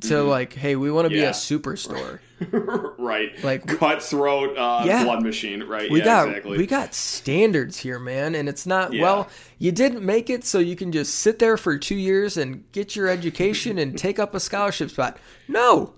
[0.00, 1.54] to like hey we want to be Mm-hmm.
[1.54, 2.18] A superstore
[2.98, 3.30] right.
[3.44, 5.04] Like- cutthroat uh, Yeah.
[5.04, 5.62] blood machine.
[5.62, 5.88] Right.
[5.90, 6.58] we yeah, got exactly.
[6.58, 9.02] we got standards here man and it's not Yeah.
[9.02, 12.70] well you didn't make it so you can just sit there for 2 years and
[12.72, 15.16] get your education and take up a scholarship spot
[15.48, 15.94] no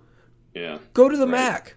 [0.54, 0.78] yeah.
[0.92, 1.32] go to the Right.
[1.32, 1.74] mac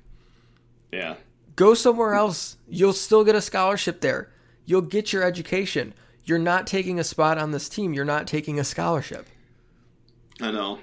[0.91, 1.15] Yeah.
[1.59, 2.55] Go somewhere else.
[2.69, 4.29] You'll still get a scholarship there.
[4.65, 5.93] You'll get your education.
[6.23, 7.91] You're not taking a spot on this team.
[7.91, 9.27] You're not taking a scholarship.
[10.39, 10.79] I know.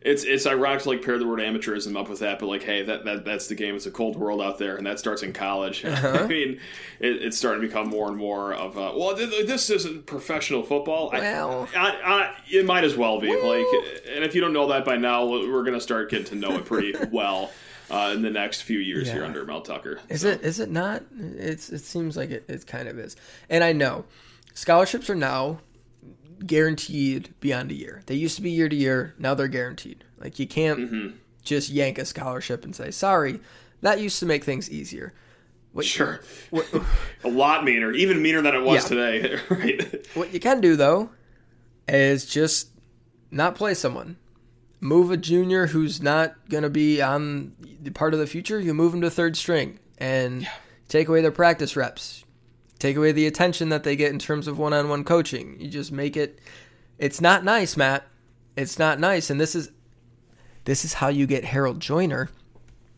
[0.00, 2.82] It's it's ironic to like pair the word amateurism up with that, but like, hey,
[2.82, 3.76] that, that that's the game.
[3.76, 5.84] It's a cold world out there, and that starts in college.
[5.96, 6.24] Uh-huh.
[6.24, 6.58] I mean,
[6.98, 10.06] it, it's starting to become more and more of a, well, th- th- this isn't
[10.06, 11.10] professional football.
[11.12, 11.68] Well.
[11.76, 13.28] I, I, it might as well be.
[13.28, 13.66] Like,
[14.12, 16.64] and if you don't know that by now, we're gonna start getting to know it
[16.64, 17.52] pretty well
[17.90, 20.00] uh, in the next few years here under Mel Tucker.
[20.08, 20.42] Is So, it?
[20.42, 21.02] Is it not?
[21.18, 21.70] It's.
[21.70, 22.44] It seems like it.
[22.48, 23.16] It kind of is.
[23.48, 24.04] And I know
[24.54, 25.60] scholarships are now
[26.44, 28.02] guaranteed beyond a year.
[28.06, 29.14] They used to be year to year.
[29.18, 30.04] Now they're guaranteed.
[30.18, 31.16] Like you can't Mm-hmm.
[31.42, 33.40] just yank a scholarship and say sorry.
[33.82, 35.12] That used to make things easier.
[35.72, 36.20] What, Sure.
[36.50, 36.66] What,
[37.24, 38.88] A lot meaner, even meaner than it was Yeah.
[38.88, 39.40] today.
[39.50, 40.06] right?
[40.14, 41.10] What you can do though
[41.88, 42.70] is just
[43.30, 44.16] not play someone.
[44.80, 48.60] Move a junior who's not gonna be on the part of the future.
[48.60, 50.46] You move them to third string and
[50.88, 52.24] take away their practice reps.
[52.78, 55.56] Take away the attention that they get in terms of one-on-one coaching.
[55.58, 56.38] You just make it.
[56.98, 58.04] It's not nice, Matt.
[58.54, 59.70] It's not nice, and this is
[60.64, 62.28] this is how you get Harold Joiner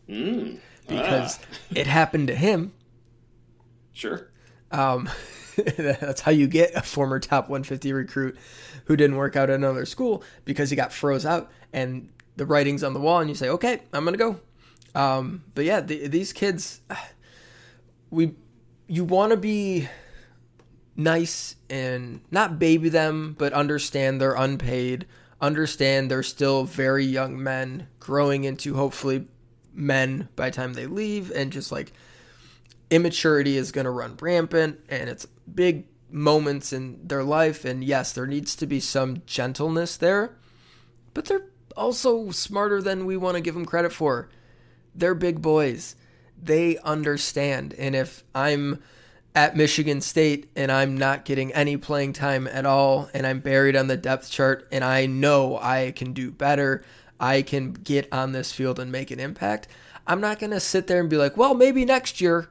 [0.09, 0.59] Mm.
[0.87, 1.45] because Ah.
[1.75, 2.73] it happened to him.
[3.93, 4.27] Sure.
[4.71, 5.09] Um,
[5.77, 8.37] that's how you get a former top 150 recruit
[8.85, 12.83] who didn't work out at another school because he got froze out and the writing's
[12.83, 14.39] on the wall, and you say, okay, I'm gonna go.
[14.95, 16.81] Um, but yeah, the, these kids,
[18.09, 18.33] we,
[18.87, 19.87] you want to be
[20.95, 25.05] nice and not baby them, but understand they're unpaid.
[25.41, 29.27] Understand they're still very young men growing into hopefully
[29.73, 31.93] men by the time they leave, and just like
[32.89, 38.11] immaturity is going to run rampant and it's big moments in their life and yes
[38.13, 40.35] there needs to be some gentleness there
[41.13, 44.29] but they're also smarter than we want to give them credit for
[44.95, 45.95] they're big boys
[46.41, 48.81] they understand and if i'm
[49.35, 53.75] at michigan state and i'm not getting any playing time at all and i'm buried
[53.75, 56.83] on the depth chart and i know i can do better
[57.19, 59.67] i can get on this field and make an impact
[60.07, 62.49] i'm not going to sit there and be like well maybe next year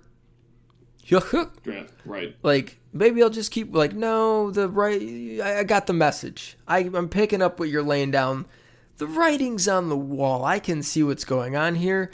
[1.64, 2.36] yeah, right.
[2.42, 5.00] Like maybe I'll just keep like no, the right.
[5.40, 6.58] I, got the message.
[6.66, 8.44] I, I'm picking up what you're laying down.
[8.98, 10.44] The writing's on the wall.
[10.44, 12.10] I can see what's going on here.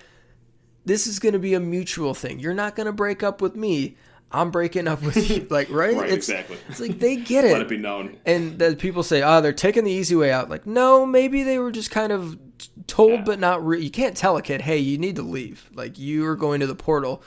[0.85, 2.40] This is going to be a mutual thing.
[2.40, 3.97] You're not going to break up with me.
[4.31, 5.47] I'm breaking up with you.
[5.49, 5.97] Like right?
[5.97, 6.59] right it's, exactly.
[6.68, 7.53] It's like they get it.
[7.53, 8.18] Let it be known.
[8.27, 10.51] And that people say, oh, they're taking the easy way out.
[10.51, 12.38] Like no, maybe they were just kind of
[12.87, 13.25] told, yeah.
[13.25, 13.64] but not.
[13.64, 15.70] Re- you can't tell a kid, hey, you need to leave.
[15.73, 17.23] Like you are going to the portal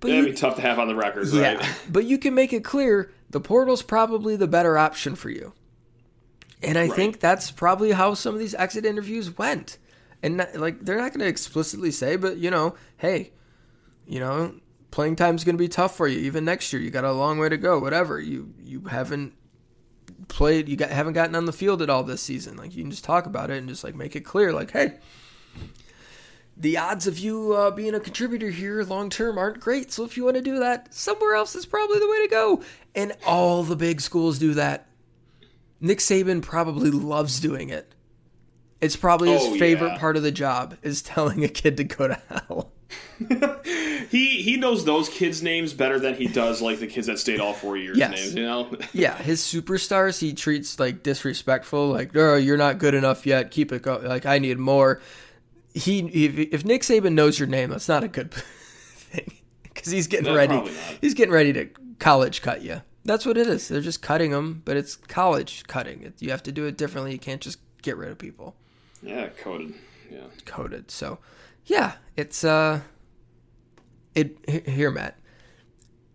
[0.00, 1.80] but It'd you, be tough to have on the record, yeah, right?
[1.88, 5.52] but you can make it clear the portal's probably the better option for you.
[6.62, 6.92] And I right.
[6.92, 9.78] think that's probably how some of these exit interviews went.
[10.22, 13.32] And not, like they're not going to explicitly say, but you know, hey,
[14.06, 14.54] you know,
[14.90, 16.82] playing time's going to be tough for you even next year.
[16.82, 17.78] You got a long way to go.
[17.78, 19.34] Whatever you you haven't
[20.26, 22.56] played, you got haven't gotten on the field at all this season.
[22.56, 24.98] Like you can just talk about it and just like make it clear, like, hey,
[26.56, 29.92] the odds of you uh, being a contributor here long term aren't great.
[29.92, 32.62] So if you want to do that, somewhere else is probably the way to go.
[32.96, 34.87] And all the big schools do that.
[35.80, 37.94] Nick Saban probably loves doing it.
[38.80, 39.98] It's probably his oh, favorite yeah.
[39.98, 42.72] part of the job is telling a kid to go to hell.
[44.08, 47.40] he he knows those kids' names better than he does like the kids that stayed
[47.40, 48.12] all four years' yes.
[48.12, 48.34] names.
[48.34, 48.70] You know.
[48.92, 51.88] yeah, his superstars he treats like disrespectful.
[51.88, 53.50] Like, oh, you're not good enough yet.
[53.50, 54.06] Keep it going.
[54.06, 55.00] Like, I need more
[55.78, 60.06] he if, if Nick Saban knows your name, that's not a good thing because he's
[60.06, 60.60] getting no, ready.
[61.00, 62.82] He's getting ready to college cut you.
[63.08, 63.68] That's what it is.
[63.68, 66.12] They're just cutting them, but it's college cutting.
[66.18, 67.12] You have to do it differently.
[67.12, 68.54] You can't just get rid of people.
[69.02, 69.72] Yeah, coded.
[70.10, 70.90] Yeah, coded.
[70.90, 71.18] So,
[71.64, 72.82] yeah, it's uh,
[74.14, 75.18] it here, Matt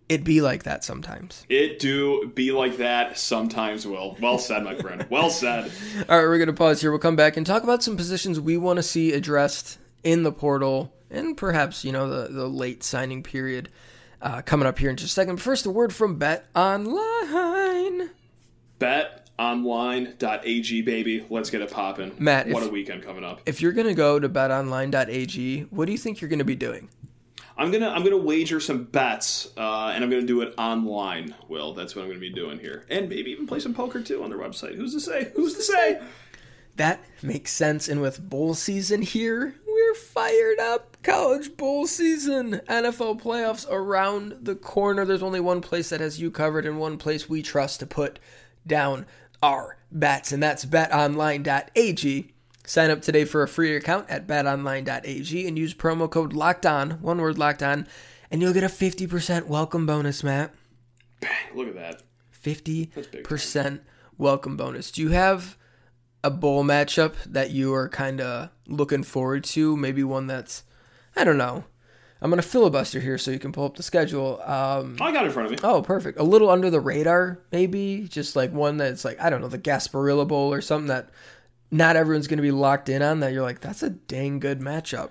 [0.10, 1.43] it be like that sometimes.
[1.49, 4.15] It do be like that sometimes, Will.
[4.21, 5.08] Well said, my friend.
[5.10, 5.71] Well said.
[6.10, 6.91] All right, we're going to pause here.
[6.91, 10.32] We'll come back and talk about some positions we want to see addressed in the
[10.32, 13.69] portal and perhaps, you know, the, the late signing period
[14.23, 15.38] uh, coming up here in just a second.
[15.38, 18.09] First, a word from Bet Online.
[18.79, 21.25] BetOnline.ag, baby.
[21.29, 22.15] Let's get it popping.
[22.17, 23.41] Matt, what if, a weekend coming up.
[23.45, 26.55] If you're going to go to betonline.ag, what do you think you're going to be
[26.55, 26.89] doing?
[27.55, 31.36] I'm gonna I'm gonna wager some bets, uh, and I'm gonna do it online.
[31.47, 34.23] Will that's what I'm gonna be doing here, and maybe even play some poker too
[34.23, 34.73] on their website.
[34.73, 35.31] Who's to say?
[35.36, 36.01] Who's to say?
[36.75, 37.88] That makes sense.
[37.88, 40.97] And with bowl season here, we're fired up.
[41.03, 45.05] College bowl season, NFL playoffs around the corner.
[45.05, 48.19] There's only one place that has you covered, and one place we trust to put
[48.65, 49.05] down
[49.41, 52.33] our bets, and that's BetOnline.ag.
[52.65, 56.91] Sign up today for a free account at betonline.ag and use promo code locked on,
[57.01, 57.86] one word locked on,
[58.31, 60.53] and you'll get a 50% welcome bonus, Matt.
[61.19, 62.03] Bang, look at that.
[62.41, 63.81] 50%
[64.17, 64.91] welcome bonus.
[64.91, 65.57] Do you have
[66.23, 69.75] a bowl matchup that you are kind of looking forward to?
[69.77, 70.63] Maybe one that's,
[71.15, 71.65] I don't know.
[72.21, 74.41] I'm going to filibuster here so you can pull up the schedule.
[74.43, 75.57] Um, I got it in front of me.
[75.62, 76.19] Oh, perfect.
[76.19, 78.07] A little under the radar, maybe.
[78.09, 81.09] Just like one that's like, I don't know, the Gasparilla Bowl or something that
[81.69, 83.33] not everyone's going to be locked in on that.
[83.33, 85.09] You're like, that's a dang good matchup.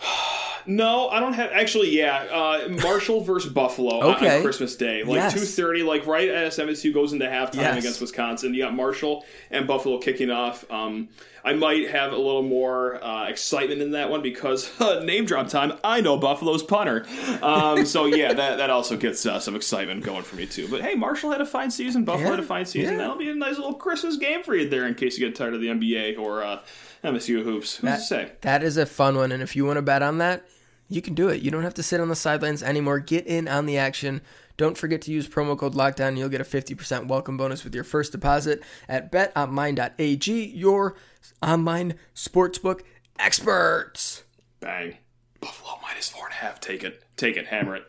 [0.66, 1.50] No, I don't have.
[1.52, 4.36] Actually, yeah, uh, Marshall versus Buffalo okay.
[4.36, 5.34] on, Christmas Day, like yes.
[5.34, 7.78] two thirty, like right as MSU goes into halftime yes.
[7.78, 8.54] against Wisconsin.
[8.54, 10.70] You got Marshall and Buffalo kicking off.
[10.70, 11.08] Um,
[11.44, 15.48] I might have a little more uh, excitement in that one because uh, name drop
[15.48, 15.72] time.
[15.82, 17.06] I know Buffalo's punter,
[17.42, 20.68] um, so yeah, that that also gets uh, some excitement going for me too.
[20.68, 22.04] But hey, Marshall had a fine season.
[22.04, 22.30] Buffalo yeah.
[22.36, 22.94] had a fine season.
[22.94, 22.98] Yeah.
[22.98, 25.54] That'll be a nice little Christmas game for you there, in case you get tired
[25.54, 26.60] of the NBA or uh,
[27.04, 27.76] MSU hoops.
[27.76, 28.32] Who's that, to say?
[28.42, 30.44] That is a fun one, and if you want to bet on that,
[30.88, 31.42] you can do it.
[31.42, 32.98] You don't have to sit on the sidelines anymore.
[32.98, 34.20] Get in on the action.
[34.56, 36.18] Don't forget to use promo code LOCKEDON.
[36.18, 40.96] You'll get a 50% welcome bonus with your first deposit at betonline.ag, your
[41.42, 42.82] online sportsbook
[43.18, 44.24] experts.
[44.60, 44.98] Bang.
[45.40, 46.60] Buffalo minus four and a half.
[46.60, 47.02] Take it.
[47.16, 47.46] Take it.
[47.46, 47.84] Hammer it.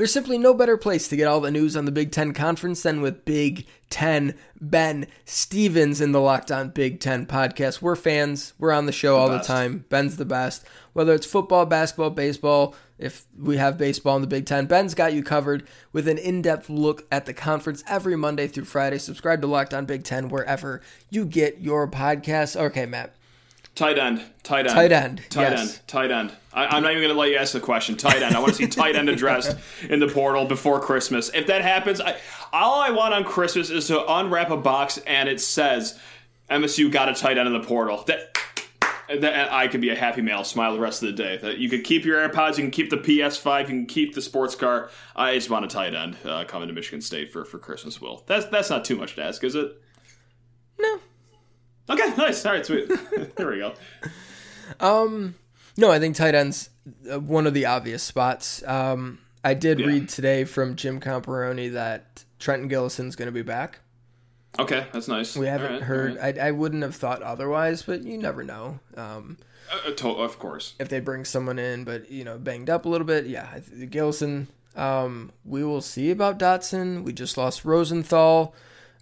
[0.00, 2.84] There's simply no better place to get all the news on the Big Ten Conference
[2.84, 7.82] than with Big Ten Ben Stevens in the Locked On Big Ten podcast.
[7.82, 8.54] We're fans.
[8.58, 9.46] We're on the show the all best.
[9.46, 9.84] the time.
[9.90, 10.64] Ben's the best.
[10.94, 15.12] Whether it's football, basketball, baseball, if we have baseball in the Big Ten, Ben's got
[15.12, 18.96] you covered with an in depth look at the conference every Monday through Friday.
[18.96, 22.58] Subscribe to Locked On Big Ten wherever you get your podcasts.
[22.58, 23.14] Okay, Matt.
[23.74, 24.22] Tight end.
[24.42, 24.74] Tight end.
[24.74, 25.22] Tight end.
[25.30, 25.60] Tight yes.
[25.60, 25.80] end.
[25.86, 26.32] Tight end.
[26.52, 27.96] I, am not even going to let you ask the question.
[27.96, 28.34] Tight end.
[28.34, 29.56] I want to see tight end addressed
[29.88, 31.30] in the portal before Christmas.
[31.32, 32.18] If that happens, I,
[32.52, 35.98] all I want on Christmas is to unwrap a box and it says
[36.50, 38.02] MSU got a tight end in the portal.
[38.08, 38.36] That,
[39.20, 41.36] that I could be a happy male, smile the rest of the day.
[41.36, 44.22] That you could keep your AirPods, you can keep the PS5, you can keep the
[44.22, 44.90] sports car.
[45.16, 48.00] I just want a tight end uh, coming to Michigan State for, for Christmas.
[48.00, 49.72] Will that's that's not too much to ask, is it?
[50.78, 51.00] No.
[51.90, 52.46] Okay, nice.
[52.46, 52.88] All right, sweet.
[53.36, 53.74] there we go.
[54.78, 55.34] Um,
[55.76, 56.70] no, I think tight ends
[57.10, 58.62] uh, one of the obvious spots.
[58.66, 59.86] Um, I did yeah.
[59.86, 63.80] read today from Jim Comparoni that Trenton Gillison's going to be back.
[64.58, 65.36] Okay, that's nice.
[65.36, 66.16] We haven't right, heard.
[66.16, 66.38] Right.
[66.38, 68.80] I, I wouldn't have thought otherwise, but you never know.
[68.96, 69.38] Um,
[69.72, 70.74] uh, uh to, of course.
[70.78, 73.58] If they bring someone in, but you know, banged up a little bit, yeah.
[73.58, 74.46] Gillison.
[74.76, 77.04] Um, we will see about Dotson.
[77.04, 78.54] We just lost Rosenthal,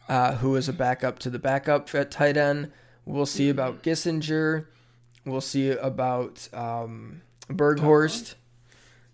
[0.09, 2.73] uh, who is a backup to the backup at tight end.
[3.05, 4.67] We'll see about Gissinger.
[5.25, 8.35] We'll see about um, Berghorst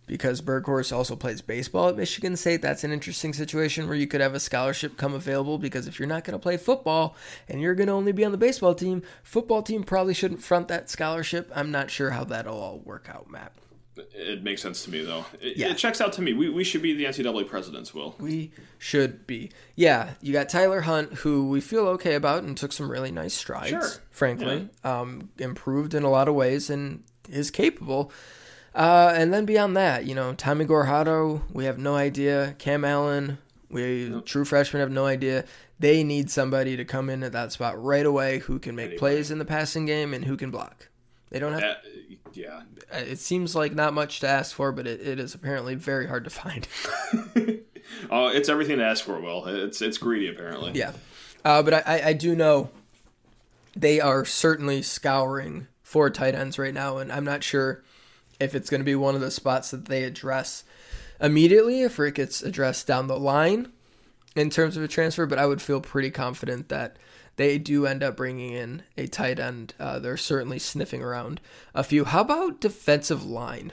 [0.07, 2.62] because Berghorst also plays baseball at Michigan State.
[2.62, 6.09] That's an interesting situation where you could have a scholarship come available because if you're
[6.09, 7.16] not going to play football
[7.48, 10.68] and you're going to only be on the baseball team, football team probably shouldn't front
[10.68, 11.50] that scholarship.
[11.54, 13.52] I'm not sure how that'll all work out, Matt.
[13.96, 15.24] It makes sense to me, though.
[15.40, 15.70] It, yeah.
[15.70, 16.33] it checks out to me.
[16.33, 18.16] We, we should be the NCAA presidents, Will.
[18.18, 19.50] We should be.
[19.76, 23.35] Yeah, you got Tyler Hunt, who we feel okay about and took some really nice
[23.35, 23.88] strides, sure.
[24.11, 24.68] frankly.
[24.85, 25.00] Yeah.
[25.00, 28.11] Um, improved in a lot of ways and is capable.
[28.74, 32.57] Uh, and then beyond that, you know, Tommy Gorhado, we have no idea.
[32.59, 33.38] Cam Allen,
[33.70, 34.26] we yep.
[34.26, 35.44] true freshmen have no idea.
[35.78, 39.30] They need somebody to come in at that spot right away who can make plays
[39.30, 40.88] in the passing game and who can block.
[41.34, 41.64] They don't have.
[41.64, 41.74] Uh,
[42.32, 42.62] yeah.
[42.92, 46.22] It seems like not much to ask for, but it, it is apparently very hard
[46.22, 46.68] to find.
[48.08, 49.44] oh, it's everything to ask for, Will.
[49.46, 50.70] It's it's greedy, apparently.
[50.74, 50.92] Yeah.
[51.44, 52.70] Uh, but I, I do know
[53.74, 57.82] they are certainly scouring for tight ends right now, and I'm not sure
[58.38, 60.62] if it's going to be one of the spots that they address
[61.20, 63.72] immediately, if it gets addressed down the line
[64.36, 66.96] in terms of a transfer, but I would feel pretty confident that
[67.36, 69.74] they do end up bringing in a tight end.
[69.78, 71.40] Uh, they're certainly sniffing around
[71.74, 72.04] a few.
[72.04, 73.72] How about defensive line?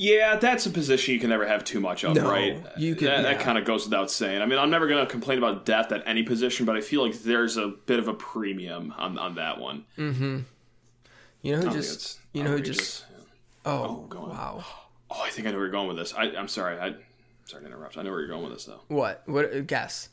[0.00, 2.64] Yeah, that's a position you can never have too much of, no, right?
[2.76, 3.22] You can, that, yeah.
[3.22, 4.40] that kind of goes without saying.
[4.40, 7.04] I mean, I'm never going to complain about depth at any position, but I feel
[7.04, 9.84] like there's a bit of a premium on, on that one.
[9.96, 10.38] Mm-hmm.
[11.42, 12.20] You know who just?
[12.32, 13.06] You know who just?
[13.64, 14.64] Oh, oh wow.
[15.10, 16.14] Oh, I think I know where you're going with this.
[16.14, 16.78] I, am sorry.
[16.78, 16.96] I, am
[17.46, 17.98] sorry to interrupt.
[17.98, 18.82] I know where you're going with this, though.
[18.86, 19.22] What?
[19.26, 19.66] What?
[19.66, 20.10] Guess.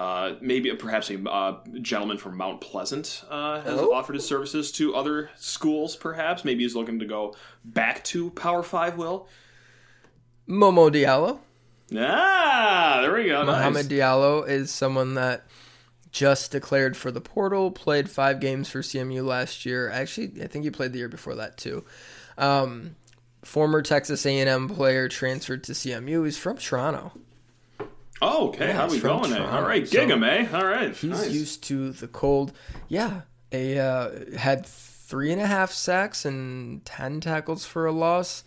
[0.00, 3.92] Uh, maybe perhaps a uh, gentleman from Mount Pleasant uh, has oh.
[3.92, 5.94] offered his services to other schools.
[5.94, 8.96] Perhaps maybe he's looking to go back to Power Five.
[8.96, 9.28] Will
[10.48, 11.38] Momo Diallo?
[11.96, 13.44] Ah, there we go.
[13.44, 13.98] Mohamed nice.
[13.98, 15.46] Diallo is someone that
[16.10, 17.70] just declared for the portal.
[17.70, 19.90] Played five games for CMU last year.
[19.90, 21.84] Actually, I think he played the year before that too.
[22.38, 22.96] Um,
[23.44, 26.24] former Texas A&M player transferred to CMU.
[26.24, 27.12] He's from Toronto.
[28.22, 28.68] Oh, okay.
[28.68, 29.32] Yeah, How we going?
[29.32, 29.44] Eh?
[29.44, 30.46] All right, gig him, eh?
[30.52, 30.94] All right.
[30.94, 31.30] He's nice.
[31.30, 32.52] used to the cold.
[32.86, 38.44] Yeah, a uh, had three and a half sacks and ten tackles for a loss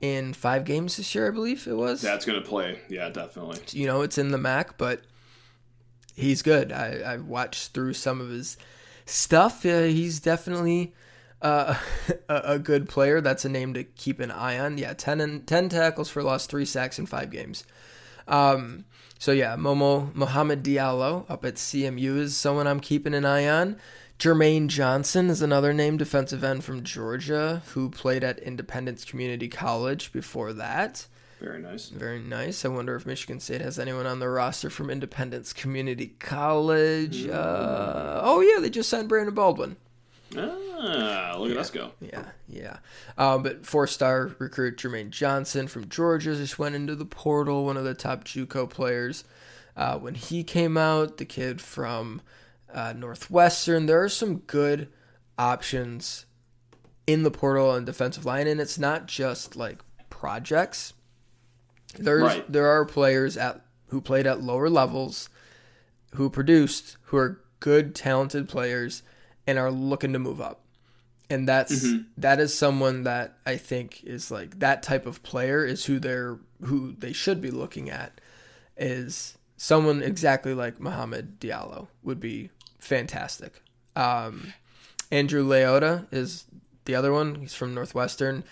[0.00, 2.00] in five games this year, I believe it was.
[2.00, 2.80] That's gonna play.
[2.88, 3.58] Yeah, definitely.
[3.78, 5.02] You know, it's in the MAC, but
[6.16, 6.72] he's good.
[6.72, 8.56] I I watched through some of his
[9.04, 9.66] stuff.
[9.66, 10.94] Uh, he's definitely.
[11.42, 11.74] Uh,
[12.28, 13.20] a, a, good player.
[13.20, 14.78] That's a name to keep an eye on.
[14.78, 17.64] Yeah, 10, and, 10 tackles for loss, three sacks in five games.
[18.28, 18.84] Um,
[19.22, 23.76] so yeah, Momo Mohamed Diallo up at CMU is someone I'm keeping an eye on.
[24.18, 30.12] Jermaine Johnson is another name, defensive end from Georgia, who played at Independence Community College
[30.12, 31.06] before that.
[31.40, 31.88] Very nice.
[31.90, 32.64] Very nice.
[32.64, 37.28] I wonder if Michigan State has anyone on the roster from Independence Community College.
[37.28, 39.76] Uh, oh, yeah, they just signed Brandon Baldwin.
[40.36, 41.92] Ah, look yeah, at us go.
[42.00, 42.76] Yeah, yeah.
[43.18, 47.64] Um, but four-star recruit Jermaine Johnson from Georgia just went into the portal.
[47.64, 49.24] One of the top JUCO players.
[49.76, 52.20] Uh, when he came out, the kid from
[52.72, 53.86] uh, Northwestern.
[53.86, 54.88] There are some good
[55.38, 56.26] options
[57.06, 59.80] in the portal and defensive line, and it's not just like
[60.10, 60.94] projects.
[61.98, 62.52] There's right.
[62.52, 65.28] there are players at who played at lower levels,
[66.14, 69.02] who produced, who are good, talented players
[69.46, 70.60] and are looking to move up.
[71.30, 72.02] and that's mm-hmm.
[72.18, 76.38] that is someone that I think is like that type of player is who they're
[76.64, 78.20] who they should be looking at
[78.76, 83.62] is someone exactly like Mohamed Diallo would be fantastic.
[83.94, 84.52] Um,
[85.10, 86.44] Andrew Leota is
[86.84, 87.36] the other one.
[87.36, 88.44] He's from Northwestern.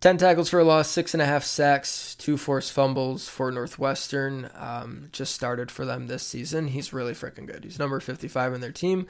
[0.00, 4.48] 10 tackles for a loss, six and a half sacks, two forced fumbles for Northwestern.
[4.54, 6.68] Um, just started for them this season.
[6.68, 7.64] He's really freaking good.
[7.64, 9.06] He's number 55 in their team.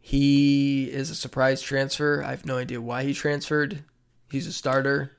[0.00, 2.22] He is a surprise transfer.
[2.24, 3.84] I have no idea why he transferred.
[4.30, 5.12] He's a starter.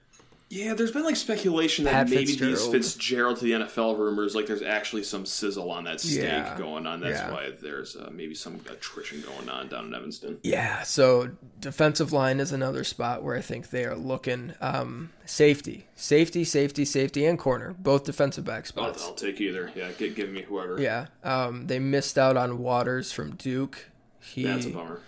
[0.51, 2.55] Yeah, there's been like speculation that Pat maybe Fitzgerald.
[2.55, 6.57] these Fitzgerald to the NFL rumors, like there's actually some sizzle on that steak yeah.
[6.57, 6.99] going on.
[6.99, 7.31] That's yeah.
[7.31, 10.39] why there's uh, maybe some attrition going on down in Evanston.
[10.43, 14.53] Yeah, so defensive line is another spot where I think they are looking.
[14.59, 19.03] Um, safety, safety, safety, safety, and corner, both defensive back spots.
[19.03, 19.71] I'll, I'll take either.
[19.73, 20.81] Yeah, give, give me whoever.
[20.81, 23.85] Yeah, um, they missed out on Waters from Duke.
[24.21, 25.01] He, That's a bummer.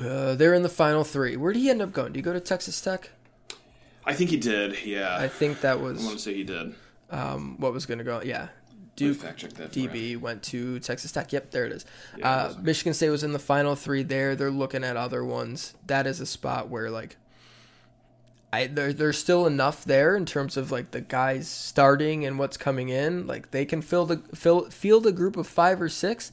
[0.00, 1.36] Uh, they're in the final three.
[1.36, 2.12] Where did he end up going?
[2.12, 3.10] Did you go to Texas Tech?
[4.04, 4.84] I think he did.
[4.84, 5.16] Yeah.
[5.16, 6.02] I think that was.
[6.02, 6.74] I want to say he did.
[7.10, 8.20] Um, what was going to go?
[8.22, 8.48] Yeah.
[8.96, 11.32] Duke DB went to Texas Tech.
[11.32, 11.84] Yep, there it is.
[12.16, 14.36] Yeah, uh, Michigan State was in the final three there.
[14.36, 15.74] They're looking at other ones.
[15.86, 17.16] That is a spot where like
[18.52, 22.56] I there, there's still enough there in terms of like the guys starting and what's
[22.56, 23.26] coming in.
[23.26, 26.30] Like they can fill the fill field a group of five or six.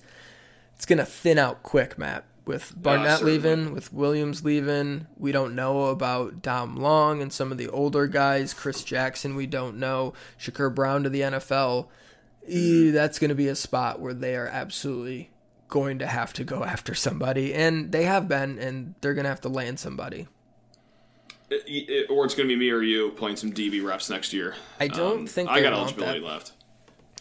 [0.81, 5.05] It's gonna thin out quick, Matt with Barnett leaving, with Williams leaving.
[5.15, 8.51] We don't know about Dom Long and some of the older guys.
[8.51, 10.15] Chris Jackson, we don't know.
[10.39, 11.85] Shakur Brown to the NFL.
[12.47, 15.29] That's going to be a spot where they are absolutely
[15.67, 19.29] going to have to go after somebody, and they have been, and they're going to
[19.29, 20.27] have to land somebody.
[21.51, 24.33] It, it, or it's going to be me or you playing some DB reps next
[24.33, 24.55] year.
[24.79, 26.25] I don't um, think I got eligibility that.
[26.25, 26.53] left.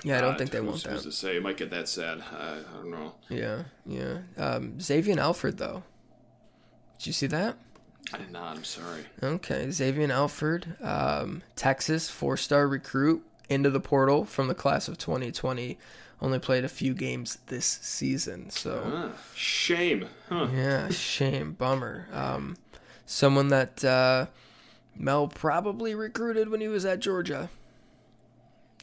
[0.02, 1.00] Yeah, I don't uh, think they want that.
[1.00, 1.36] To say?
[1.36, 2.22] It might get that sad.
[2.32, 3.14] I, I don't know.
[3.28, 4.18] Yeah, yeah.
[4.36, 5.82] Um, Xavier Alford, though.
[6.98, 7.56] Did you see that?
[8.12, 8.56] I did not.
[8.56, 9.04] I'm sorry.
[9.22, 15.78] Okay, Xavier Alford, um, Texas four-star recruit into the portal from the class of 2020.
[16.22, 20.06] Only played a few games this season, so ah, shame.
[20.28, 20.48] Huh.
[20.54, 22.08] Yeah, shame, bummer.
[22.12, 22.56] Um,
[23.06, 24.26] someone that uh,
[24.94, 27.48] Mel probably recruited when he was at Georgia.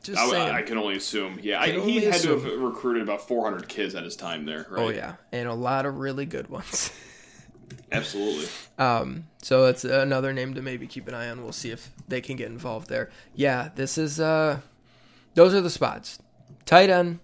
[0.08, 0.55] Just I, saying.
[0.55, 1.38] I can only assume.
[1.41, 2.41] Yeah, I, he had assume.
[2.41, 4.66] to have recruited about 400 kids at his time there.
[4.70, 4.82] Right?
[4.82, 6.93] Oh yeah, and a lot of really good ones.
[7.91, 8.47] Absolutely.
[8.78, 11.43] Um, so that's another name to maybe keep an eye on.
[11.43, 13.10] We'll see if they can get involved there.
[13.36, 14.18] Yeah, this is.
[14.18, 14.62] Uh,
[15.34, 16.20] those are the spots.
[16.66, 17.20] Tight end.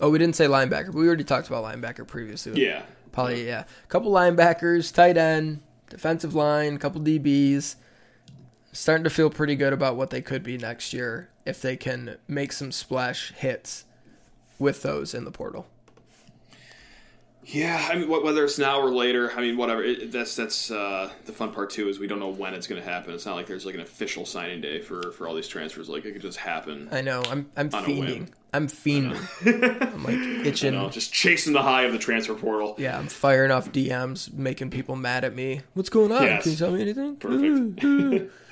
[0.00, 2.60] Oh, we didn't say linebacker, but we already talked about linebacker previously.
[2.60, 2.82] Yeah.
[3.12, 3.64] Probably yeah.
[3.84, 5.60] A couple linebackers, tight end,
[5.90, 7.76] defensive line, a couple DBs
[8.72, 12.18] starting to feel pretty good about what they could be next year if they can
[12.28, 13.84] make some splash hits
[14.58, 15.66] with those in the portal.
[17.50, 19.82] Yeah, I mean, whether it's now or later, I mean, whatever.
[19.82, 22.80] It, that's that's uh, the fun part too is we don't know when it's going
[22.80, 23.14] to happen.
[23.14, 25.88] It's not like there's like an official signing day for, for all these transfers.
[25.88, 26.90] Like it could just happen.
[26.92, 27.22] I know.
[27.26, 28.28] I'm I'm fiending.
[28.52, 29.94] I'm fiending.
[29.94, 30.74] I'm like itching.
[30.74, 32.74] Know, just chasing the high of the transfer portal.
[32.76, 35.62] Yeah, I'm firing off DMs, making people mad at me.
[35.72, 36.24] What's going on?
[36.24, 36.42] Yes.
[36.42, 37.16] Can you tell me anything?
[37.16, 38.30] Perfect.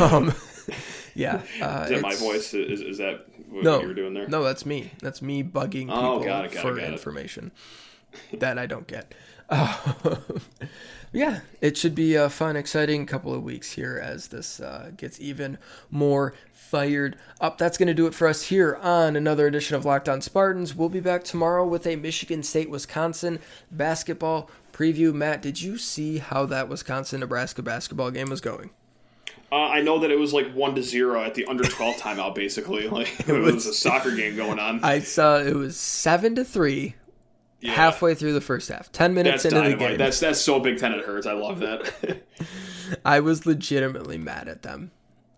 [0.00, 0.32] Um,
[1.14, 1.42] yeah.
[1.60, 2.54] Uh, is that my voice?
[2.54, 4.28] Is, is that what no, you were doing there?
[4.28, 4.92] No, that's me.
[5.00, 7.52] That's me bugging oh, people oh, got it, got for it, information
[8.32, 9.14] that I don't get.
[9.48, 10.16] Uh,
[11.12, 15.20] yeah, it should be a fun, exciting couple of weeks here as this uh, gets
[15.20, 15.58] even
[15.90, 17.58] more fired up.
[17.58, 20.74] That's going to do it for us here on another edition of Locked On Spartans.
[20.74, 23.38] We'll be back tomorrow with a Michigan State Wisconsin
[23.70, 25.14] basketball preview.
[25.14, 28.70] Matt, did you see how that Wisconsin Nebraska basketball game was going?
[29.56, 32.34] Uh, I know that it was like one to zero at the under twelve timeout.
[32.34, 34.84] Basically, like it, was, was, a soccer game going on.
[34.84, 36.94] I saw it was seven to three.
[37.62, 37.72] Yeah.
[37.72, 39.78] Halfway through the first half, ten minutes that's into dynamite.
[39.78, 39.98] the game.
[39.98, 41.26] That's that's so Big Ten it hurts.
[41.26, 42.22] I love that.
[43.04, 44.90] I was legitimately mad at them.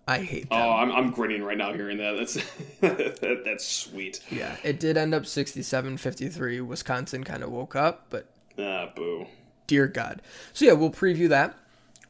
[0.08, 0.58] I hate them.
[0.58, 2.16] Oh, I'm, I'm grinning right now hearing that.
[2.18, 2.34] That's
[2.80, 4.20] that, that's sweet.
[4.30, 6.66] Yeah, it did end up 67-53.
[6.66, 8.26] Wisconsin kind of woke up, but
[8.58, 9.26] ah, boo.
[9.68, 10.22] Dear God.
[10.54, 11.54] So yeah, we'll preview that.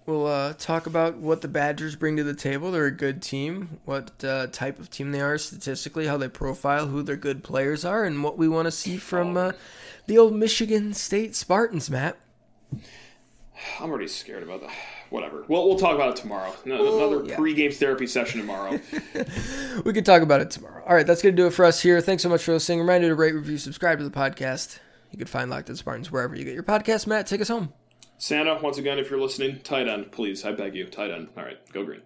[0.09, 2.71] We'll uh, talk about what the Badgers bring to the table.
[2.71, 6.87] They're a good team, what uh, type of team they are statistically, how they profile,
[6.87, 9.53] who their good players are, and what we want to see from uh,
[10.07, 12.17] the old Michigan State Spartans, Matt.
[13.79, 14.71] I'm already scared about that.
[15.11, 15.45] Whatever.
[15.47, 16.55] Well, we'll talk about it tomorrow.
[16.65, 17.37] Another yeah.
[17.37, 18.81] pre-game therapy session tomorrow.
[19.85, 20.83] we can talk about it tomorrow.
[20.87, 22.01] All right, that's going to do it for us here.
[22.01, 22.79] Thanks so much for listening.
[22.79, 24.79] Reminder to rate, review, subscribe to the podcast.
[25.11, 27.07] You can find Locked On Spartans wherever you get your podcast.
[27.07, 27.75] Matt, take us home.
[28.19, 31.29] Santa, once again, if you're listening, tight end, please, I beg you, tight end.
[31.37, 32.01] All right, go green.